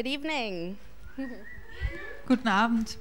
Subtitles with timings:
[0.00, 0.78] Good evening.
[2.26, 2.96] Guten Abend.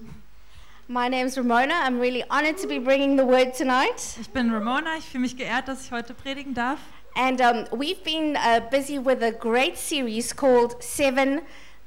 [0.89, 1.75] My name's Ramona.
[1.75, 4.17] I'm really honored to be bringing the word tonight.
[4.19, 4.97] Ich bin Ramona.
[4.97, 6.79] Ich fühle mich geehrt, dass ich heute predigen darf.
[7.15, 11.39] And um, we've been uh, busy with a great series called Seven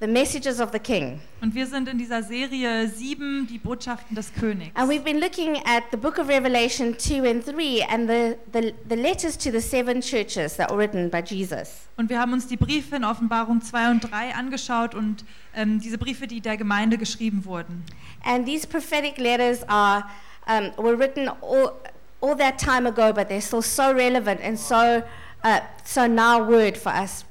[0.03, 1.21] The Messages of the King.
[1.40, 4.72] Und wir sind in dieser Serie 7, die Botschaften des Königs.
[4.75, 8.75] And we've been looking at the book of Revelation 2 and 3 and the, the,
[8.88, 11.87] the letters to the seven churches that were written by Jesus.
[11.97, 15.99] Und wir haben uns die Briefe in Offenbarung 2 und 3 angeschaut und ähm, diese
[15.99, 17.84] Briefe, die der Gemeinde geschrieben wurden.
[18.25, 20.03] And these prophetic letters are,
[20.48, 21.75] um, were written all,
[22.21, 25.05] all that time ago, but they're still so relevant and so,
[25.45, 27.25] uh, so now word for us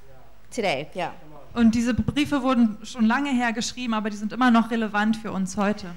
[0.49, 0.89] today.
[0.95, 1.11] Yeah.
[1.53, 5.31] Und diese Briefe wurden schon lange her geschrieben, aber die sind immer noch relevant für
[5.31, 5.87] uns heute.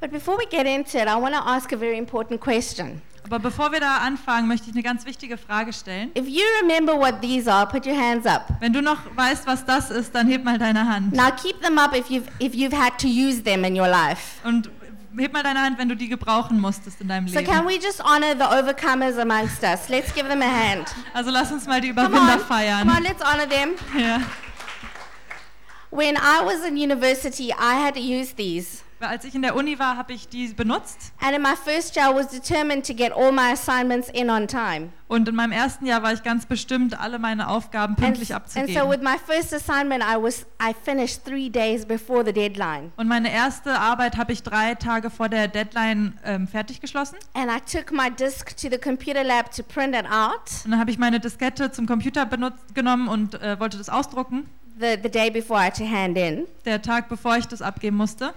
[0.00, 3.00] But before we get into it, I want to ask a very important question.
[3.24, 6.10] Aber bevor wir da anfangen, möchte ich eine ganz wichtige Frage stellen.
[6.16, 8.42] If you remember what these are, put your hands up.
[8.60, 11.14] Wenn du noch weißt, was das ist, dann heb mal deine Hand.
[11.14, 14.46] Now keep them up if you've, if you've had to use them in your life.
[14.46, 14.68] Und
[15.22, 17.66] heb mal deine Hand, wenn du die gebrauchen musstest in deinem So can Leben.
[17.66, 19.88] we just honor the overcomers amongst us?
[19.88, 20.86] Let's give them a hand.
[21.12, 22.88] Also lass uns mal die Come Überwinder come feiern.
[22.90, 23.74] on, let's honor them.
[23.96, 24.20] Ja.
[25.90, 28.82] When I was in university, I had to use these.
[29.08, 31.12] Als ich in der Uni war, habe ich die benutzt.
[31.20, 34.46] And in my first year, I was determined to get all my assignments in on
[34.48, 34.90] time.
[35.06, 38.48] Und in meinem ersten Jahr war ich ganz bestimmt, alle meine Aufgaben And, pünktlich and
[38.50, 38.90] so abzugeben.
[38.90, 42.92] with my first assignment, I was I finished three days before the deadline.
[42.96, 47.16] Und meine erste Arbeit habe ich drei Tage vor der Deadline ähm, fertig geschlossen.
[47.34, 50.80] And I took my disk to the computer lab to print it out Und dann
[50.80, 54.48] habe ich meine Diskette zum Computer benutzt, genommen und äh, wollte das ausdrucken,
[54.80, 56.46] the, the day before I had to hand in.
[56.64, 58.32] der Tag bevor ich das abgeben musste.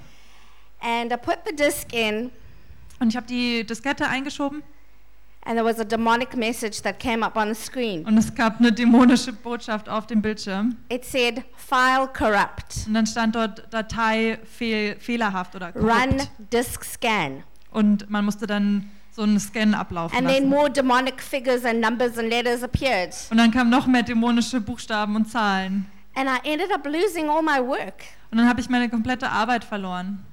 [0.80, 2.30] And I put the disk in,
[3.00, 4.64] Und ich habe die Diskette eingeschoben
[5.45, 8.06] and there was a demonic message that came up on the screen.
[8.06, 10.75] und es gab eine dämonische Botschaft auf dem Bildschirm.
[10.89, 12.86] It said, File corrupt.
[12.86, 16.30] Und dann stand dort Datei fehl, fehlerhaft oder Run korrupt.
[16.52, 17.44] disk scan.
[17.72, 20.50] Und man musste dann so einen Scan ablaufen And then lassen.
[20.50, 23.16] more demonic figures and numbers and letters appeared.
[23.31, 25.85] Und dann kamen noch mehr dämonische Buchstaben und Zahlen.
[26.16, 28.03] And I ended up losing all my work.
[28.31, 30.25] Und dann habe ich meine komplette Arbeit verloren.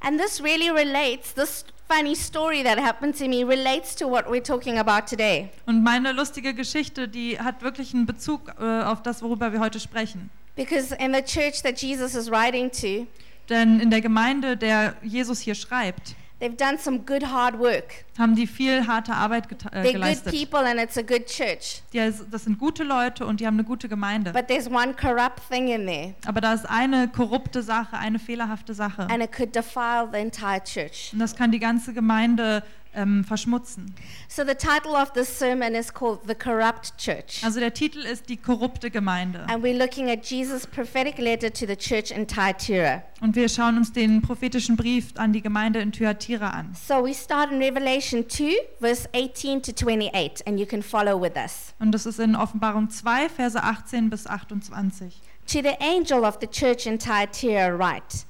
[0.00, 4.42] And this really relates, this funny story that happened to me relates to what we're
[4.42, 5.50] talking about today.
[5.66, 9.80] Und meine lustige Geschichte, die hat wirklich einen Bezug äh, auf das, worüber wir heute
[9.80, 10.30] sprechen.
[10.56, 13.06] Because in the church that Jesus is writing to,
[13.48, 18.04] Denn in der Gemeinde, der Jesus hier schreibt, they've done some good hard work.
[18.18, 20.32] haben die viel harte Arbeit äh, They're good geleistet.
[20.32, 21.82] people and it's a good church.
[21.92, 24.32] Die, das sind gute Leute und die haben eine gute Gemeinde.
[24.32, 28.74] But there's one corrupt thing in there, Aber da ist eine korrupte Sache, eine fehlerhafte
[28.74, 29.02] Sache.
[29.10, 31.10] and it could defile the entire church.
[31.12, 32.62] Und das kann die ganze Gemeinde
[32.96, 33.94] ähm, verschmutzen.
[34.28, 37.44] So the title of this sermon is called The Corrupt Church.
[37.44, 39.46] Also der Titel ist die korrupte Gemeinde.
[39.48, 43.02] And we're looking at Jesus' prophetic letter to the church in Thyatira.
[43.20, 46.74] Und wir schauen uns den prophetischen Brief an die Gemeinde in Thyatira an.
[46.74, 51.36] So we start in Revelation 2, verse 18 to 28, and you can follow with
[51.36, 51.74] us.
[51.78, 55.20] Und das ist in Offenbarung 2, Verse 18 bis 28.
[55.46, 58.24] To the angel of the church in Thyatira, write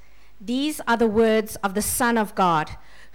[0.45, 2.71] These are the words of the Son of God,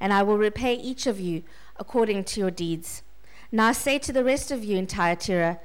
[0.00, 1.42] and I will repay each of you
[1.76, 3.02] according to your deeds.
[3.52, 5.60] Now say to the rest of you in Thyatira,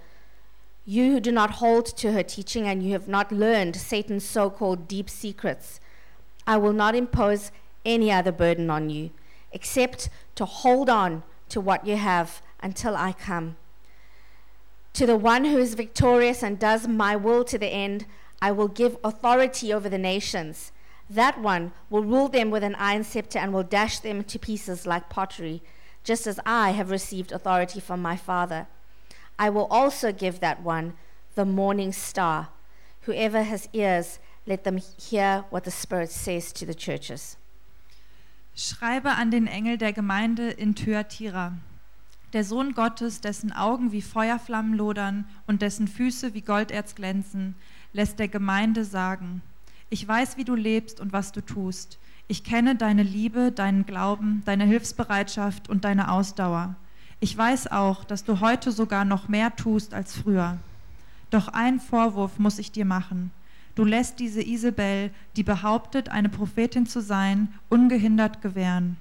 [0.86, 4.50] you who do not hold to her teaching and you have not learned Satan's so
[4.50, 5.80] called deep secrets,
[6.48, 7.52] I will not impose
[7.86, 9.12] any other burden on you,
[9.52, 13.58] except to hold on to what you have until I come.
[14.94, 18.06] To the one who is victorious and does my will to the end,
[18.42, 20.72] I will give authority over the nations.
[21.12, 24.88] That one will rule them with an iron scepter and will dash them to pieces
[24.88, 25.62] like pottery,
[26.06, 28.68] just as I have received authority from my Father.
[29.38, 30.94] I will also give that one
[31.36, 32.48] the morning star.
[33.02, 37.36] Whoever has ears, let them hear what the Spirit says to the churches.
[38.56, 41.58] Schreibe an den Engel der Gemeinde in Thyatira.
[42.32, 47.56] Der Sohn Gottes, dessen Augen wie Feuerflammen lodern und dessen Füße wie Golderz glänzen,
[47.92, 49.42] lässt der Gemeinde sagen,
[49.92, 52.00] ich weiß, wie du lebst und was du tust.
[52.30, 56.76] Ich kenne deine Liebe, deinen Glauben, deine Hilfsbereitschaft und deine Ausdauer.
[57.20, 60.58] Ich weiß auch, dass du heute sogar noch mehr tust als früher.
[61.30, 63.32] Doch einen Vorwurf muss ich dir machen.
[63.76, 68.96] Du lässt diese Isabel, die behauptet, eine Prophetin zu sein, ungehindert gewähren.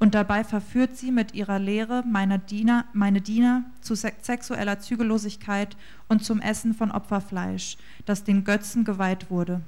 [0.00, 5.76] Und dabei verführt sie mit ihrer Lehre meine Diener, meine Diener zu sexueller Zügellosigkeit
[6.08, 9.60] und zum Essen von Opferfleisch, das den Götzen geweiht wurde.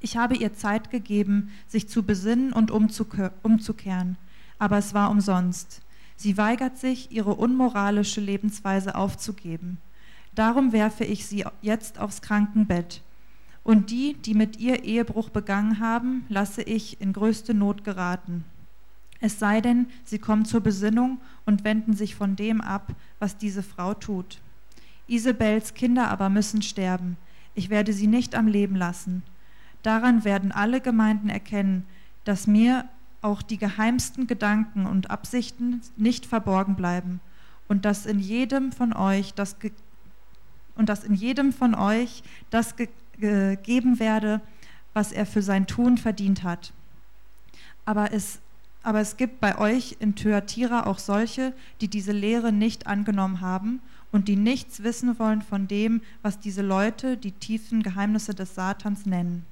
[0.00, 4.16] Ich habe ihr Zeit gegeben, sich zu besinnen und umzukehren,
[4.58, 5.82] aber es war umsonst.
[6.16, 9.78] Sie weigert sich, ihre unmoralische Lebensweise aufzugeben.
[10.34, 13.02] Darum werfe ich sie jetzt aufs Krankenbett.
[13.62, 18.44] Und die, die mit ihr Ehebruch begangen haben, lasse ich in größte Not geraten.
[19.20, 23.62] Es sei denn, sie kommen zur Besinnung und wenden sich von dem ab, was diese
[23.62, 24.40] Frau tut.
[25.08, 27.18] Isabels Kinder aber müssen sterben.
[27.54, 29.22] Ich werde sie nicht am Leben lassen.
[29.82, 31.86] Daran werden alle Gemeinden erkennen,
[32.24, 32.84] dass mir
[33.22, 37.20] auch die geheimsten Gedanken und Absichten nicht verborgen bleiben
[37.68, 39.56] und dass in jedem von euch das
[40.76, 42.74] und dass in jedem von euch das
[43.18, 44.40] gegeben werde,
[44.94, 46.72] was er für sein Tun verdient hat.
[47.84, 48.40] Aber es,
[48.82, 53.80] aber es gibt bei euch in Thyatira auch solche, die diese Lehre nicht angenommen haben
[54.10, 59.06] und die nichts wissen wollen von dem, was diese Leute die tiefen Geheimnisse des Satans
[59.06, 59.44] nennen.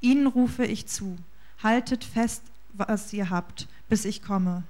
[0.00, 1.16] Ihnen rufe ich zu,
[1.62, 4.64] haltet fest, was ihr habt, bis ich komme.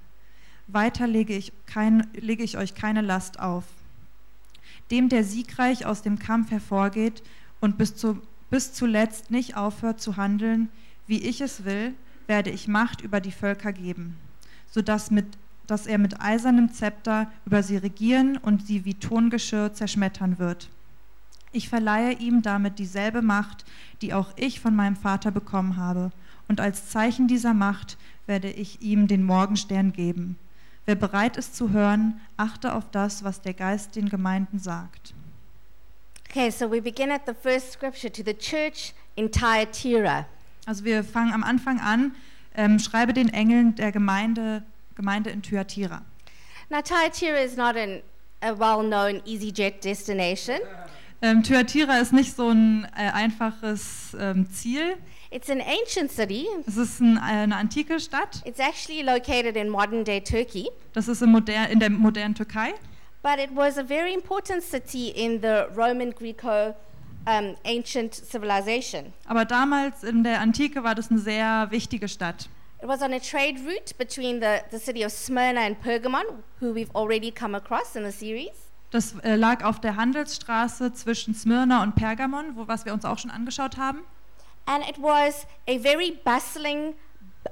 [0.67, 3.63] Weiter lege ich, kein, lege ich euch keine Last auf.
[4.91, 7.23] Dem, der siegreich aus dem Kampf hervorgeht
[7.59, 10.69] und bis, zu, bis zuletzt nicht aufhört zu handeln,
[11.07, 11.93] wie ich es will,
[12.27, 14.17] werde ich Macht über die Völker geben,
[14.69, 15.25] sodass mit,
[15.65, 20.69] dass er mit eisernem Zepter über sie regieren und sie wie Tongeschirr zerschmettern wird.
[21.51, 23.65] Ich verleihe ihm damit dieselbe Macht,
[24.01, 26.11] die auch ich von meinem Vater bekommen habe,
[26.47, 30.37] und als Zeichen dieser Macht werde ich ihm den Morgenstern geben.
[30.85, 35.13] Wer bereit ist zu hören, achte auf das, was der Geist den Gemeinden sagt.
[36.29, 40.25] Okay, so we begin at the first scripture to the church in Thyatira.
[40.65, 42.15] Also wir fangen am Anfang an,
[42.55, 44.63] ähm, schreibe den Engeln der Gemeinde,
[44.95, 46.03] Gemeinde in Thyatira.
[46.69, 48.01] Now Thyatira is not an,
[48.41, 50.59] a well-known EasyJet destination.
[51.21, 54.97] Ähm, Thyatira ist nicht so ein äh, einfaches ähm, Ziel.
[55.31, 56.47] It's an ancient city.
[56.67, 58.41] Es ist ein, eine antike Stadt.
[58.45, 60.69] It's actually located in modern-day Turkey.
[60.93, 62.73] Das ist in, moder in der modernen Türkei.
[63.23, 66.75] But it was a very important city in the Roman Greco
[67.25, 69.11] um, ancient civilization.
[69.25, 72.47] Aber damals in der Antike war das eine sehr wichtige Stadt.
[72.79, 76.73] It was on a trade route between the, the city of Smyrna and Pergamon, who
[76.73, 78.66] we've already come across in the series.
[78.91, 83.19] Das äh, lag auf der Handelsstraße zwischen Smyrna und Pergamon, wo, was wir uns auch
[83.19, 83.99] schon angeschaut haben.
[84.65, 86.93] And it was a very bustling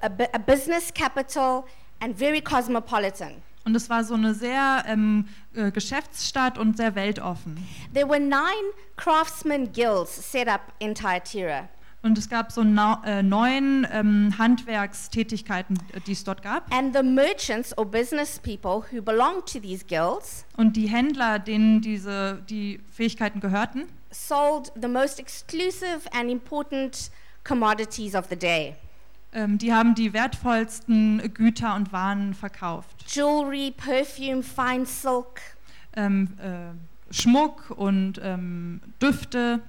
[0.02, 1.66] a, a business capital
[2.00, 3.42] and very cosmopolitan.
[3.66, 7.58] Und es war so eine sehr ähm, äh, Geschäftsstadt und sehr weltoffen.
[7.94, 11.68] There were nine craftsman guilds set up in Thyatira.
[12.06, 16.72] Und es gab so no, äh, neun ähm, Handwerkstätigkeiten, die es dort gab.
[16.72, 21.82] And the merchants or business people who belonged to these guilds Und die Händler, denen
[21.82, 27.10] diese die Fähigkeiten gehörten, sold the most exclusive and important
[27.44, 28.76] commodities of the day.
[29.34, 33.04] ähm, die haben die wertvollsten Güter und Waren verkauft.
[33.08, 35.42] Jewelry, perfume, fine silk.
[35.96, 39.62] Ähm, äh, Schmuck und ähm, Düfte.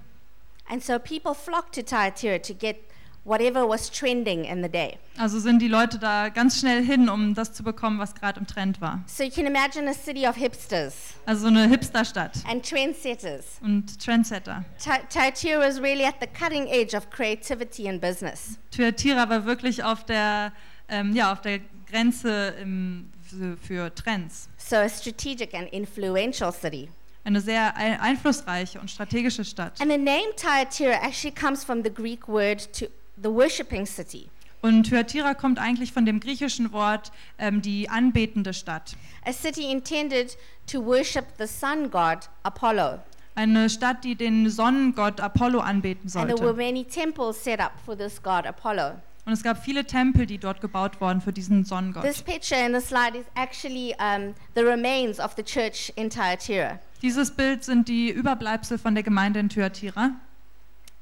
[0.70, 2.76] And so people flocked to Thyatira to get
[3.24, 4.98] whatever was trending in the day.
[5.18, 8.46] Also sind die Leute da ganz schnell hin, um das zu bekommen, was gerade im
[8.46, 9.02] Trend war.
[9.06, 13.58] So you can imagine a city of hipsters Also so eine Hipsterstadt and trendsetters.
[13.62, 14.64] und Trendsetter.
[15.08, 18.58] Thyatira was really at the cutting edge of creativity and business.
[18.70, 20.52] Thyatira war wirklich auf der,
[20.88, 24.48] ähm, ja, auf der Grenze im, für, für Trends.
[24.56, 26.88] So a strategic and influential city.
[27.26, 29.80] Eine sehr ein- einflussreiche und strategische Stadt.
[29.80, 32.86] And the name Thyatira actually comes from the Greek word to
[33.20, 34.28] the worshipping city.
[34.62, 38.94] Und Thyatira kommt eigentlich von dem griechischen Wort ähm, die anbetende Stadt.
[39.24, 40.38] A city intended
[40.70, 43.00] to worship the sun god Apollo.
[43.34, 46.56] Eine Stadt, die den Sonnengott Apollo anbeten And there were sollte.
[46.62, 49.00] many temples set up for this god Apollo.
[49.24, 52.24] Und es gab viele Tempel, die dort gebaut wurden für diesen This Sonnengott.
[52.24, 56.78] picture in the slide is actually um, the remains of the church in Thyatira.
[57.02, 60.12] Dieses Bild sind die Überbleibsel von der Gemeinde in Thyatira.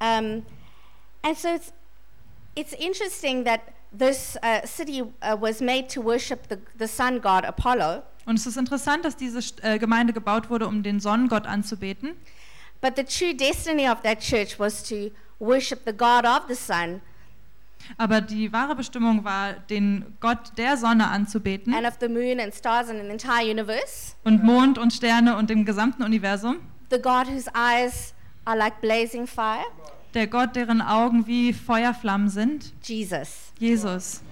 [0.00, 0.42] Um,
[1.22, 1.72] and so it's,
[2.56, 3.60] it's interesting that
[3.96, 8.46] this uh, city uh, was made to worship the, the sun god Apollo, Und es
[8.46, 12.14] ist interessant, dass diese äh, Gemeinde gebaut wurde, um den Sonnengott anzubeten.
[12.80, 17.00] but the true destiny of that church was to worship the god of the sun
[17.99, 22.55] Aber die wahre Bestimmung war, den Gott der Sonne anzubeten and of the moon and
[22.55, 26.57] stars and the entire universe, und Mond und Sterne und dem gesamten Universum.
[26.91, 28.14] the god whose eyes
[28.45, 29.64] are like blazing fire,
[30.14, 33.53] Der Gott, deren Augen wie Feuerflammen sind, Jesus.
[33.59, 34.23] Jesus.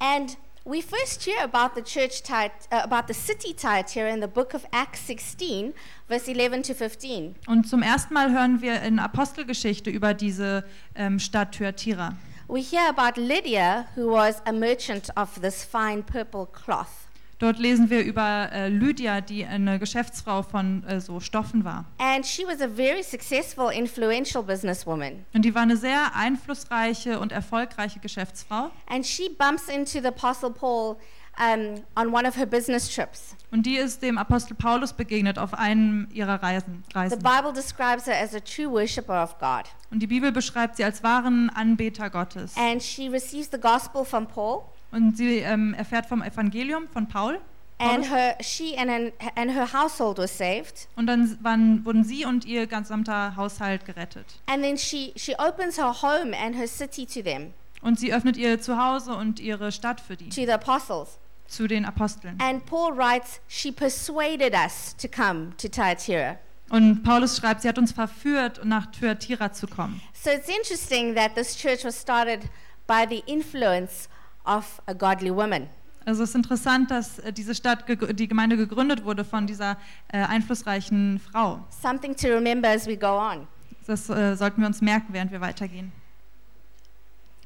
[0.00, 4.54] And we first hear about the church uh, about the city Thyatira in the book
[4.54, 5.72] of Acts 16,
[6.08, 7.36] verse 11 to 15.
[7.46, 10.64] Und zum ersten Mal hören wir in Apostelgeschichte über diese
[10.96, 12.14] ähm, Stadt Thyatira.
[12.46, 17.08] We hear about Lydia, who was a merchant of this fine purple cloth.
[17.38, 21.84] Dort lesen wir über äh, Lydia, die eine Geschäftsfrau von äh, so Stoffen war.
[21.98, 25.24] And she was a very successful, influential businesswoman.
[25.34, 28.70] Und die war eine sehr einflussreiche und erfolgreiche Geschäftsfrau.
[28.86, 30.96] And she bumps into the Apostle Paul
[31.38, 33.36] um, on one of her business trips.
[33.50, 36.82] Und die ist dem Apostel Paulus begegnet auf einem ihrer Reisen.
[36.92, 37.16] The.
[37.16, 39.64] Bible describes her as a true worshiper of God.
[39.90, 42.56] Und die Bibel beschreibt sie als wahren Anbeter Gottes.
[42.56, 44.62] And she receives the gospel from Paul.
[44.90, 47.40] Und sie ähm, erfährt vom Evangelium von Paul.
[47.78, 50.88] And her, she and, an, and her household were saved.
[50.94, 54.26] Und dann waren, wurden sie und ihr gesamter Haushalt gerettet.
[54.46, 58.36] And then she, she opens her home and her city to them, Und sie öffnet
[58.36, 61.18] ihr Zuhause und ihre Stadt für die, to the apostles.
[61.54, 62.38] Zu den Aposteln.
[62.40, 66.38] And Paul writes, She persuaded us to come to Thyatira.
[66.70, 70.00] Und Paulus schreibt, sie hat uns verführt, nach Thyatira zu kommen.
[70.12, 72.48] So it's interesting that this church was started
[72.86, 74.08] by the influence
[74.44, 75.68] of a godly woman.
[76.06, 80.18] Also es ist interessant, dass äh, diese Stadt, die Gemeinde gegründet wurde von dieser äh,
[80.18, 81.64] einflussreichen Frau.
[81.70, 83.46] Something to remember as we go on.
[83.86, 85.92] Das äh, sollten wir uns merken, während wir weitergehen.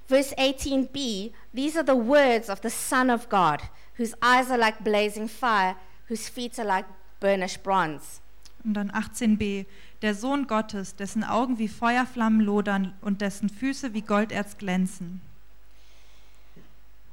[0.09, 3.61] Verse 18b These are the words of the Son of God,
[3.99, 5.75] whose eyes are like blazing fire,
[6.09, 6.87] whose feet are like
[7.21, 8.21] burnished bronze.
[8.65, 9.67] Und dann 18b.
[10.03, 15.21] Der Sohn Gottes, dessen Augen wie Feuerflammen lodern und dessen Füße wie Golderz glänzen.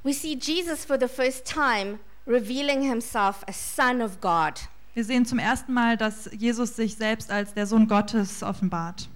[0.03, 4.69] We see Jesus for the first time revealing himself as Son of God.
[4.93, 9.09] Wir sehen zum ersten Mal, dass Jesus sich selbst als der Sohn Gottes offenbart.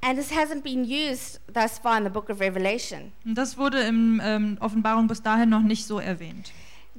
[0.00, 3.12] And this hasn't been used thus far in the book of Revelation.
[3.24, 6.52] Und das wurde in ähm, Offenbarung bis dahin noch nicht so erwähnt.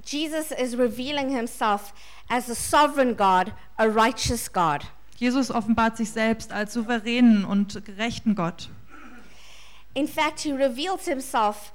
[0.05, 1.93] Jesus is revealing himself
[2.29, 4.81] as a sovereign God, a righteous God.
[5.17, 8.69] Jesus offenbart sich selbst als souveränen und gerechten Gott.
[9.93, 11.73] In fact, he reveals himself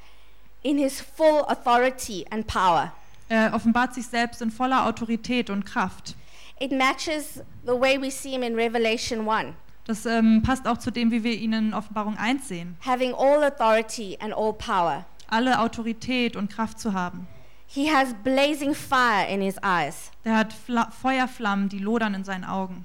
[0.62, 2.92] in his full authority and power.
[3.28, 6.14] Er offenbart sich selbst in voller Autorität und Kraft.
[6.60, 9.54] It matches the way we see him in Revelation 1,
[9.86, 12.76] Das ähm, passt auch zu dem, wie wir ihn in Offenbarung 1 sehen.
[12.86, 15.04] having all authority and all power.
[15.28, 17.26] Alle Autorität und Kraft zu haben.
[17.66, 22.44] He has blazing fire in his eyes, Der hat Fla Feuerflammen, die lodern in seinen
[22.44, 22.84] Augen.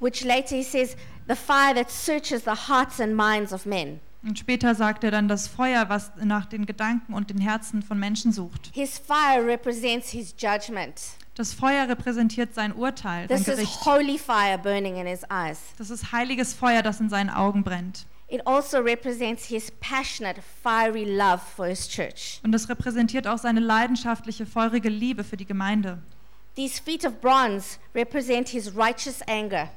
[0.00, 4.00] which later he says, the fire that searches the hearts and minds of men.
[4.22, 7.98] Und später sagt er dann das Feuer, was nach den Gedanken und den Herzen von
[7.98, 8.70] Menschen sucht.
[8.74, 11.00] His fire represents his judgment.
[11.38, 13.86] Das Feuer repräsentiert sein Urteil, sein This is Gericht.
[13.86, 15.60] holy fire burning in his eyes.
[15.78, 18.06] Das ist heiliges Feuer, das in seinen Augen brennt.
[18.26, 22.40] It also represents his passionate, fiery love for his church.
[22.42, 26.02] Und das repräsentiert auch seine leidenschaftliche, feurige Liebe für die Gemeinde.
[26.56, 29.70] These feet of bronze represent his righteous anger.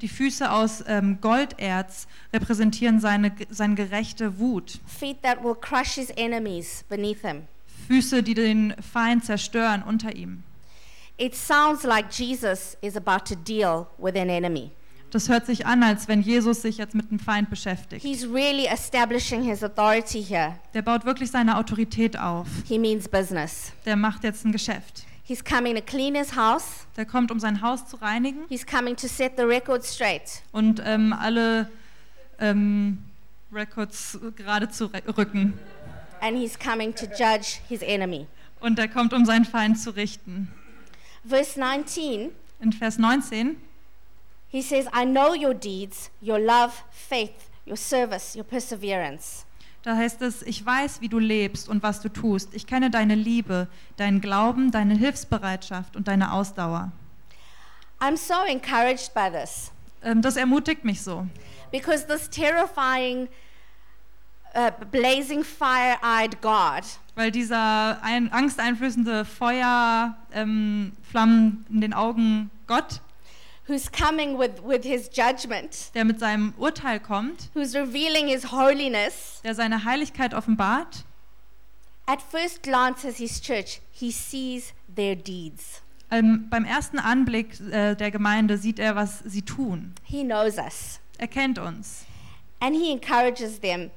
[0.00, 4.78] Die Füße aus ähm, Golderz repräsentieren seine, seine gerechte Wut.
[4.86, 7.48] feet that will crush his enemies beneath him.
[7.88, 10.44] Füße, die den Feind zerstören unter ihm.
[11.18, 14.70] It sounds like Jesus is about to deal with an enemy.
[15.10, 18.04] Das hört sich an, als wenn Jesus sich jetzt mit dem Feind beschäftigt.
[18.04, 20.56] He's really establishing his authority here.
[20.74, 22.46] Der baut wirklich seine Autorität auf.
[22.66, 23.72] He means business.
[23.86, 25.04] Der macht jetzt ein Geschäft.
[25.24, 26.86] He's coming to clean his house.
[26.96, 30.42] Der kommt, um sein Haus zu reinigen He's coming to set the record straight.
[30.52, 31.68] und ähm, alle
[32.38, 32.98] ähm,
[33.52, 35.58] Records gerade zu rücken.
[36.20, 38.26] And he's coming to judge his enemy.
[38.60, 40.48] Und er kommt, um seinen Feind zu richten.
[41.28, 43.56] Verse 19, In Vers 19
[44.50, 49.44] he says, I know your deeds, your love, faith, your service, your perseverance.
[49.82, 52.54] Da heißt es, ich weiß, wie du lebst und was du tust.
[52.54, 56.92] Ich kenne deine Liebe, deinen Glauben, deine Hilfsbereitschaft und deine Ausdauer.
[58.00, 59.70] I'm so encouraged by this
[60.02, 61.26] Ähm, das ermutigt mich so,
[61.72, 63.28] because this terrifying,
[64.54, 66.84] uh, blazing, fire eyed God
[67.18, 73.00] weil dieser ein, angsteinflößende Feuer, ähm, Flammen in den Augen Gott,
[73.66, 79.40] who's coming with, with his judgment, der mit seinem Urteil kommt, who's revealing his holiness,
[79.42, 81.04] der seine Heiligkeit offenbart,
[82.06, 85.82] At first glance his church, he sees their deeds.
[86.10, 89.92] Ähm, beim ersten Anblick äh, der Gemeinde sieht er, was sie tun.
[90.04, 91.00] He knows us.
[91.18, 92.06] Er kennt uns.
[92.60, 93.90] And he encourages them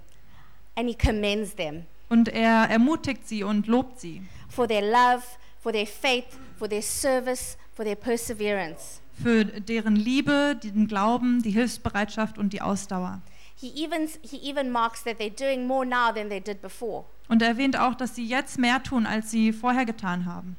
[0.75, 5.23] and he commends them Und er ermutigt sie und lobt sie for their love,
[5.61, 6.25] for their faith,
[6.59, 8.99] for their service, for their perseverance.
[9.23, 13.21] für deren Liebe, den Glauben, die Hilfsbereitschaft und die Ausdauer.
[13.55, 17.05] He even, he even marks that they're doing more now than they did before.
[17.29, 20.57] Und er erwähnt auch, dass sie jetzt mehr tun, als sie vorher getan haben.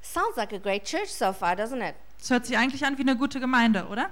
[0.00, 1.96] Sounds like a great church so far, doesn't it?
[2.20, 4.10] Das hört sich eigentlich an wie eine gute Gemeinde, oder?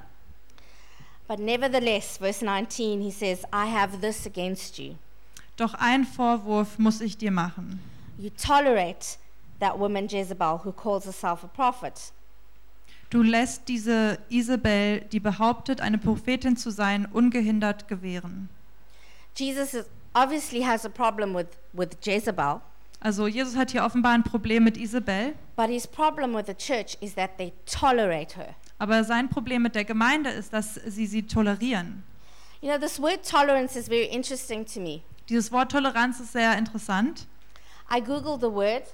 [1.29, 4.97] But nevertheless, verse 19, he says, I have this against you.
[5.57, 7.81] Doch einen Vorwurf muss ich dir machen.
[8.19, 9.19] You tolerate
[9.61, 12.13] that woman Jezebel who calls herself a prophet.
[13.11, 18.49] Du lässt diese Isabel, die behauptet, eine Prophetin zu sein, ungehindert gewähren.
[19.37, 19.85] Jesus is,
[20.15, 22.61] obviously has a problem with, with Jezebel,
[23.01, 26.97] Also Jesus hat hier offenbar ein Problem mit Isabel, but his problem with the church
[27.01, 28.55] is that they tolerate her.
[28.79, 32.03] aber sein Problem mit der Gemeinde ist, dass sie sie tolerieren.
[32.63, 35.03] You know, this word tolerance is very interesting to me.
[35.29, 37.27] Dieses Wort Toleranz ist sehr interessant.
[37.91, 38.85] I googled the word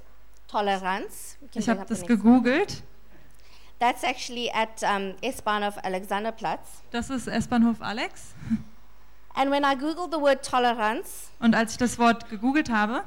[0.51, 0.69] can
[1.55, 2.83] Ich habe das gegoogelt.
[3.79, 6.83] That's actually at um, S-Bahnhof Alexanderplatz.
[6.91, 8.35] Das ist S-Bahnhof Alex.
[9.35, 13.03] And when I googled the word tolerance, Und als ich das Wort gegoogelt habe,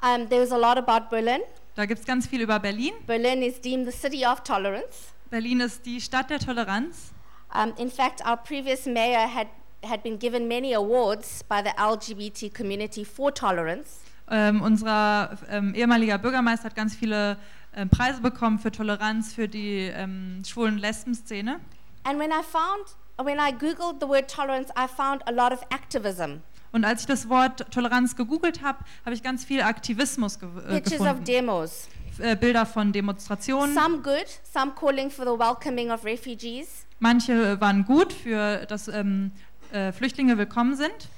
[0.00, 1.40] um, there was a lot about Berlin.
[1.74, 2.94] da gibt es ganz viel über Berlin.
[3.06, 5.12] Berlin is deemed the city of tolerance.
[5.28, 7.12] Berlin ist die Stadt der Toleranz.
[7.52, 9.48] Um, in fact, our previous mayor had,
[9.84, 14.00] had been given many awards by the LGBT community for tolerance.
[14.28, 17.36] Ähm, unser ähm, ehemaliger Bürgermeister hat ganz viele
[17.74, 21.60] ähm, Preise bekommen für Toleranz für die ähm, schwulen Lesben-Szene.
[22.04, 25.60] And when I found, when I googled the word tolerance, I found a lot of
[25.70, 26.40] activism.
[26.72, 30.80] Und als ich das Wort Toleranz gegoogelt habe, habe ich ganz viel Aktivismus ge äh,
[30.80, 31.24] Pictures of gefunden.
[31.24, 31.88] demos.
[32.18, 33.74] Äh, Bilder von Demonstrationen.
[33.74, 39.32] Some good, some calling for the welcoming of refugees, Manche waren gut für, dass ähm,
[39.76, 41.08] äh, Flüchtlinge willkommen sind.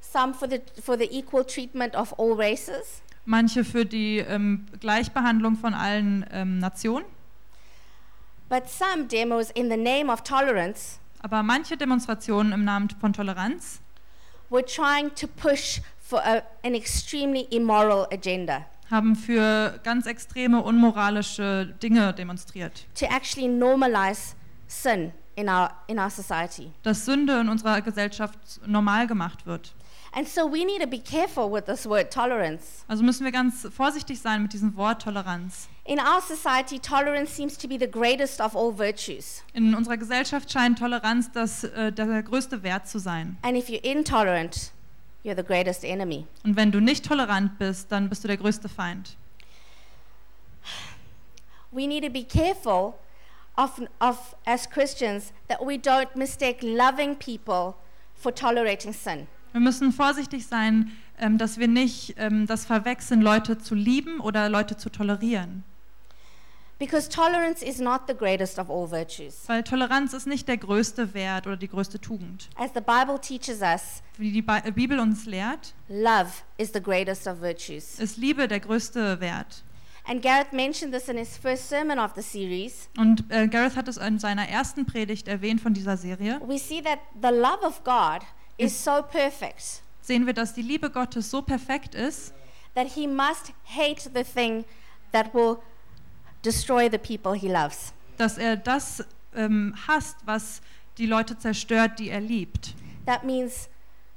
[0.00, 3.02] some for the, for the equal treatment of all races.
[3.24, 7.04] Manche für die ähm, Gleichbehandlung von allen ähm, Nationen.
[8.48, 13.80] But some demos in the name of tolerance Aber manche Demonstrationen im Namen von Toleranz
[14.50, 21.74] were trying to push for a, an extremely immoral agenda, haben für ganz extreme unmoralische
[21.82, 22.86] Dinge demonstriert.
[22.94, 24.34] to actually normalize
[24.68, 26.72] sin in our, in our society.
[26.82, 29.72] Dass Sünde in unserer Gesellschaft normal gemacht wird.
[30.12, 32.84] And so we need to be careful with this word tolerance.
[32.88, 35.68] Also müssen wir ganz vorsichtig sein mit diesem Wort Toleranz.
[35.84, 39.44] In our society, tolerance seems to be the greatest of all virtues.
[39.52, 43.36] In unserer Gesellschaft scheint Toleranz das, äh, der größte Wert zu sein.
[43.42, 44.72] And if you're intolerant,
[45.24, 46.26] you're the greatest enemy.
[46.42, 49.16] Und wenn du nicht tolerant bist, dann bist du der größte Feind.
[51.70, 52.94] We need to be careful
[53.58, 57.74] of, of as Christians that we don't mistake loving people
[58.14, 59.26] for tolerating sin.
[59.52, 64.48] Wir müssen vorsichtig sein, ähm, dass wir nicht ähm, das verwechseln, Leute zu lieben oder
[64.48, 65.64] Leute zu tolerieren.
[66.78, 69.48] Because tolerance is not the greatest of all virtues.
[69.48, 72.48] Weil Toleranz ist nicht der größte Wert oder die größte Tugend.
[72.56, 77.26] As the Bible teaches us, Wie die Bi- Bibel uns lehrt, love is the greatest
[77.26, 77.98] of virtues.
[77.98, 79.64] ist Liebe der größte Wert.
[80.10, 82.88] And Gareth mentioned this in his first sermon of the series.
[82.96, 86.40] Und äh, Gareth hat es in seiner ersten Predigt erwähnt von dieser Serie.
[86.46, 88.22] We see that the love of God
[88.56, 92.32] is so perfect Sehen wir, dass die Liebe Gottes so perfekt ist,
[92.74, 94.64] that he must hate the thing
[95.12, 95.58] that will
[96.42, 97.92] destroy the people he loves.
[98.16, 100.62] dass er das ähm, hasst, was
[100.96, 102.74] die Leute zerstört, die er liebt.
[103.04, 103.68] That means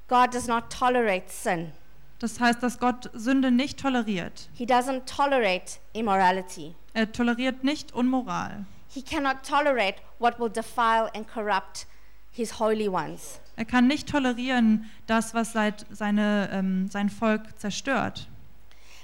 [0.07, 1.73] God does not tolerate sin.
[2.21, 4.47] Das heißt, dass Gott Sünde nicht toleriert.
[4.53, 6.75] He doesn't tolerate immorality.
[6.93, 8.65] Er toleriert nicht Unmoral.
[8.89, 11.87] He cannot tolerate what will defile and corrupt
[12.31, 13.39] his holy ones.
[13.55, 18.27] Er kann nicht tolerieren das, was seit seine, ähm, sein Volk zerstört.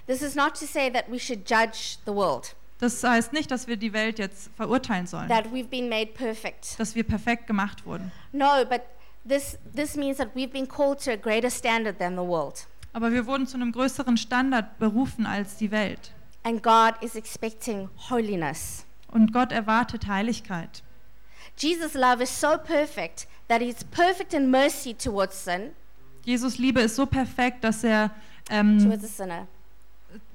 [0.05, 3.67] This is not to say that we should judge the world, Das heißt nicht, dass
[3.67, 6.79] wir die Welt jetzt verurteilen sollen, that we've been made perfect.
[6.79, 8.11] dass wir perfekt gemacht wurden.
[8.31, 8.81] No, but
[9.27, 12.67] this, this means that we've been called to a greater standard than the world.
[12.93, 16.11] Aber wir wurden zu einem größeren Standard berufen als die Welt.
[16.43, 18.85] And God is expecting holiness.
[19.11, 20.83] Und Gott erwartet Heiligkeit.
[21.57, 25.71] Jesus' love is so perfect that he's perfect in mercy towards sin,
[26.25, 28.11] Jesus Liebe ist so perfekt, dass er
[28.49, 29.47] ähm, towards the sinner,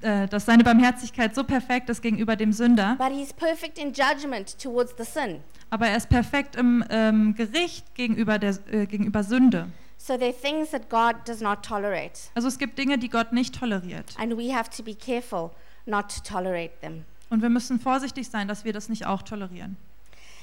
[0.01, 4.57] äh, dass seine Barmherzigkeit so perfekt ist gegenüber dem Sünder, but he's perfect in judgment
[4.59, 5.41] towards the sin.
[5.69, 9.67] aber er ist perfekt im ähm, Gericht gegenüber, der, äh, gegenüber Sünde.
[10.05, 13.31] So there are things that God does not tolerate, Also es gibt Dinge, die Gott
[13.31, 14.13] nicht toleriert.
[14.19, 15.51] and we have to be careful
[15.85, 17.05] not to tolerate them.
[17.29, 19.77] Und wir müssen vorsichtig sein, dass wir das nicht auch tolerieren.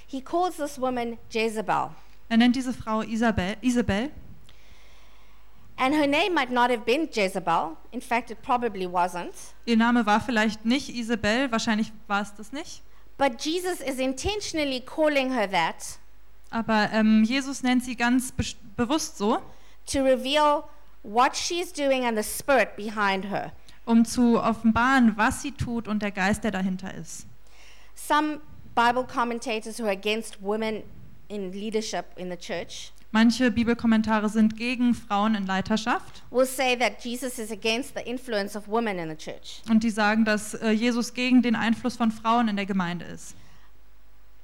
[0.06, 1.90] He calls this woman Jezebel,
[2.30, 4.10] Er nennt diese Frau Isabel, Isabel
[5.76, 7.76] and her name might not have been Jezebel.
[7.90, 9.32] In fact, it probably wasn't.
[9.66, 12.82] Ihr Name war vielleicht nicht Isabel, wahrscheinlich war es das nicht.
[13.18, 15.98] But Jesus is intentionally calling her that
[16.50, 19.40] Aber ähm, Jesus nennt sie ganz bes- bewusst so,
[19.86, 20.64] to reveal
[21.02, 23.52] what she's doing and the spirit behind her.
[23.86, 27.26] um zu offenbaren, was sie tut und der Geist, der dahinter ist.
[27.94, 28.40] Some
[28.74, 30.82] Bible commentators who are against women
[31.28, 37.02] in leadership in the church Manche Bibelkommentare sind gegen Frauen in Leiterschaft will say that
[37.04, 39.62] Jesus is against the influence of women in the church.
[39.68, 43.34] und die sagen, dass äh, Jesus gegen den Einfluss von Frauen in der Gemeinde ist.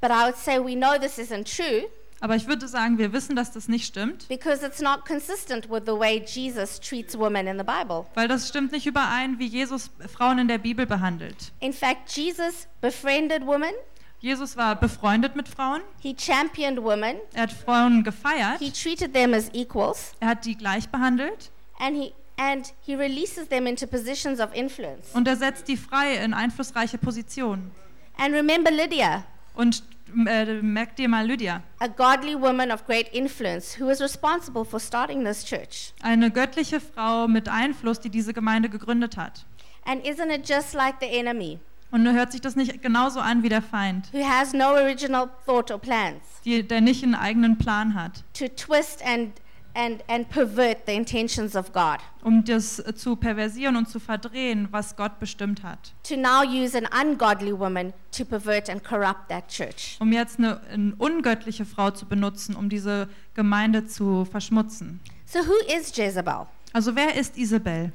[0.00, 1.88] But I would say we know this isn't true
[2.20, 5.82] Aber ich würde sagen, wir wissen, dass das nicht stimmt, because it's not consistent with
[5.84, 8.06] the way Jesus treats women in the Bible.
[8.14, 11.52] weil das stimmt nicht überein, wie Jesus Frauen in der Bibel behandelt.
[11.60, 13.72] In fact, Jesus befriended women,
[14.20, 19.34] Jesus war befreundet mit Frauen, he championed women, er hat Frauen gefeiert, he treated them
[19.34, 24.40] as equals, er hat die gleich behandelt and he and he releases them into positions
[24.40, 25.10] of influence.
[25.12, 27.70] und er setzt die frei in einflussreiche Positionen.
[28.16, 29.24] And remember Lydia,
[29.54, 34.78] Und merkt dir mal Lydia, a godly woman of great influence who was responsible for
[34.80, 35.92] starting this church.
[36.02, 39.44] eine göttliche Frau mit Einfluss, die diese Gemeinde gegründet hat.
[39.84, 41.58] And isn't it just like the enemy,
[41.92, 45.70] Und hört sich das nicht genauso an wie der Feind, who has no original thought
[45.70, 49.32] or plans, die, der nicht einen eigenen Plan hat, to twist and
[49.76, 54.68] and and pervert the intentions of God, um das äh, zu perversieren und zu verdrehen,
[54.70, 55.92] was Gott bestimmt hat.
[56.02, 59.96] to now use an ungodly woman to pervert and corrupt that church.
[60.00, 65.00] Um jetzt eine, eine ungöttliche Frau zu benutzen, um diese Gemeinde zu verschmutzen.
[65.26, 66.46] So who is Jezebel?
[66.72, 67.92] Also wer ist Isabel?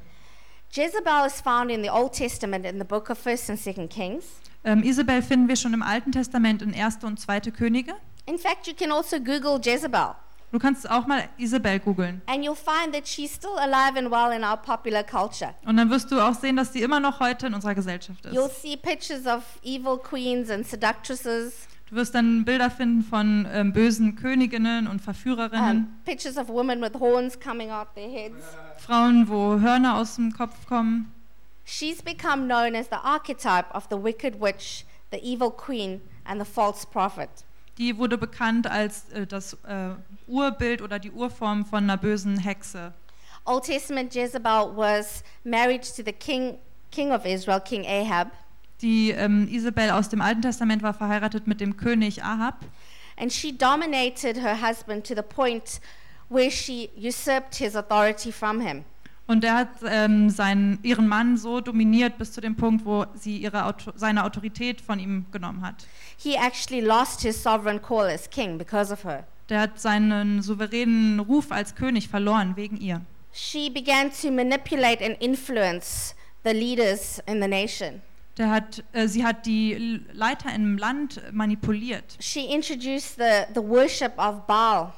[0.74, 4.24] Jezebel is found in the Old Testament in the book of 1st and 2nd Kings.
[4.64, 7.04] Ähm, Isabel finden wir schon im Alten Testament in 1.
[7.04, 7.42] und 2.
[7.52, 7.94] Könige.
[8.28, 10.16] In fact, you can also Google Jezebel,
[10.52, 12.22] Du kannst auch mal Isabel googeln.
[12.28, 15.54] and you'll find that she's still alive and well in our popular culture.
[15.66, 18.48] Und dann wirst du auch sehen, dass sie immer noch heute in unserer Gesellschaft You'll
[18.48, 18.62] ist.
[18.62, 24.16] see pictures of evil queens and seductresses, Du wirst dann Bilder finden von ähm, bösen
[24.16, 28.42] Königinnen und Verführerinnen, um, pictures of women with horns coming out their heads.
[28.78, 31.12] Frauen, wo Hörner aus dem Kopf kommen.
[31.66, 36.46] She's become known as the archetype of the wicked witch, the evil queen, and the
[36.50, 37.30] false prophet.
[37.78, 39.90] Die wurde bekannt als äh, das äh,
[40.28, 42.94] Urbild oder die Urform von einer bösen Hexe.
[43.46, 46.60] Old Testament Jezebel was married to the king,
[46.92, 48.32] king of Israel, King Ahab,
[48.82, 52.56] Die ähm, Isabel aus dem Alten Testament war verheiratet mit dem König Ahab
[53.18, 55.80] and she dominated her husband to the point
[56.28, 58.86] where she usurped his authority from him.
[59.28, 63.38] Und er hat ähm, seinen, ihren Mann so dominiert bis zu dem Punkt, wo sie
[63.38, 65.88] ihre Auto, seine Autorität von ihm genommen hat.
[66.18, 69.26] He actually lost his sovereign call as king because of her.
[69.50, 73.02] Der hat seinen souveränen Ruf als König verloren wegen ihr.
[73.34, 78.02] She began to manipulate and influence the leaders in the nation.
[78.38, 82.18] Der hat, äh, sie hat die Leiter im Land manipuliert.
[82.20, 84.94] She introduced the, the worship of Baal.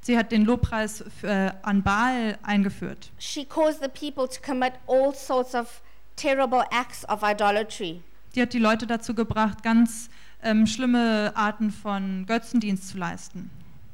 [0.00, 3.10] Sie hat den Lobpreis äh, an Baal eingeführt.
[3.18, 5.82] She caused the people to commit all sorts of
[6.16, 8.02] terrible acts of idolatry.
[8.34, 10.08] Die hat die Leute dazu gebracht, ganz
[10.42, 13.50] ähm, schlimme Arten von Götzendienst zu leisten.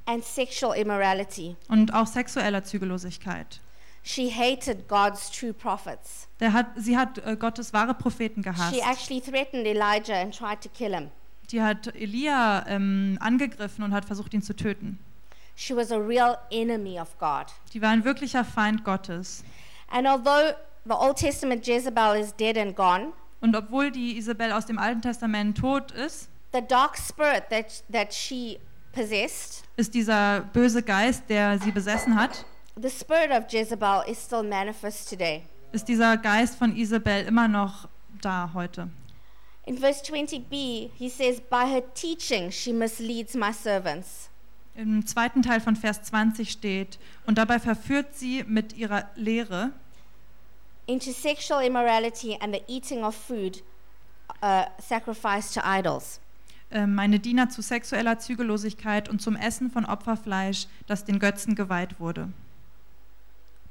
[0.07, 1.57] and sexual immorality.
[1.69, 3.61] Und auch sexueller Zügellosigkeit.
[4.03, 6.29] She hated God's true prophets.
[6.41, 8.75] Hat, sie hat äh, Gottes wahre Propheten gehasst.
[8.75, 11.11] She actually threatened Elijah and tried to kill him.
[11.51, 14.99] Die hat Elia ähm, angegriffen und hat versucht, ihn zu töten.
[15.57, 17.47] She was a real enemy of God.
[17.73, 19.45] Die war ein wirklicher Feind Gottes.
[19.91, 24.67] And although the Old Testament Jezebel is dead and gone, Und obwohl die Isabel aus
[24.67, 28.59] dem Alten Testament tot ist, the dark spirit that, that she
[28.93, 32.45] possessed, ist dieser böse Geist, der sie besessen hat,
[32.81, 35.43] the spirit of Jezebel is still manifest today.
[35.73, 37.89] ist dieser Geist von Isabel immer noch
[38.23, 38.89] da heute.
[39.67, 44.29] In verse 20b, he says, By her teaching, she misleads my servants.
[44.77, 49.73] Im zweiten Teil von Vers 20 steht, und dabei verführt sie mit ihrer Lehre
[50.87, 53.63] into sexual immorality and the eating of food
[54.43, 56.21] uh, sacrificed to idols.
[56.71, 62.01] äh, meine Diener zu sexueller Zügellosigkeit und zum Essen von Opferfleisch, das den Götzen geweiht
[62.01, 62.33] wurde.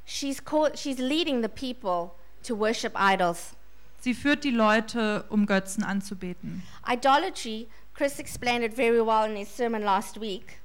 [0.05, 2.11] She's, called, she's leading the people
[2.43, 3.55] to worship idols.
[3.99, 6.63] Sie führt die Leute, um Götzen anzubeten.
[6.89, 10.59] Idolatry, Chris explained it very well in his sermon last week,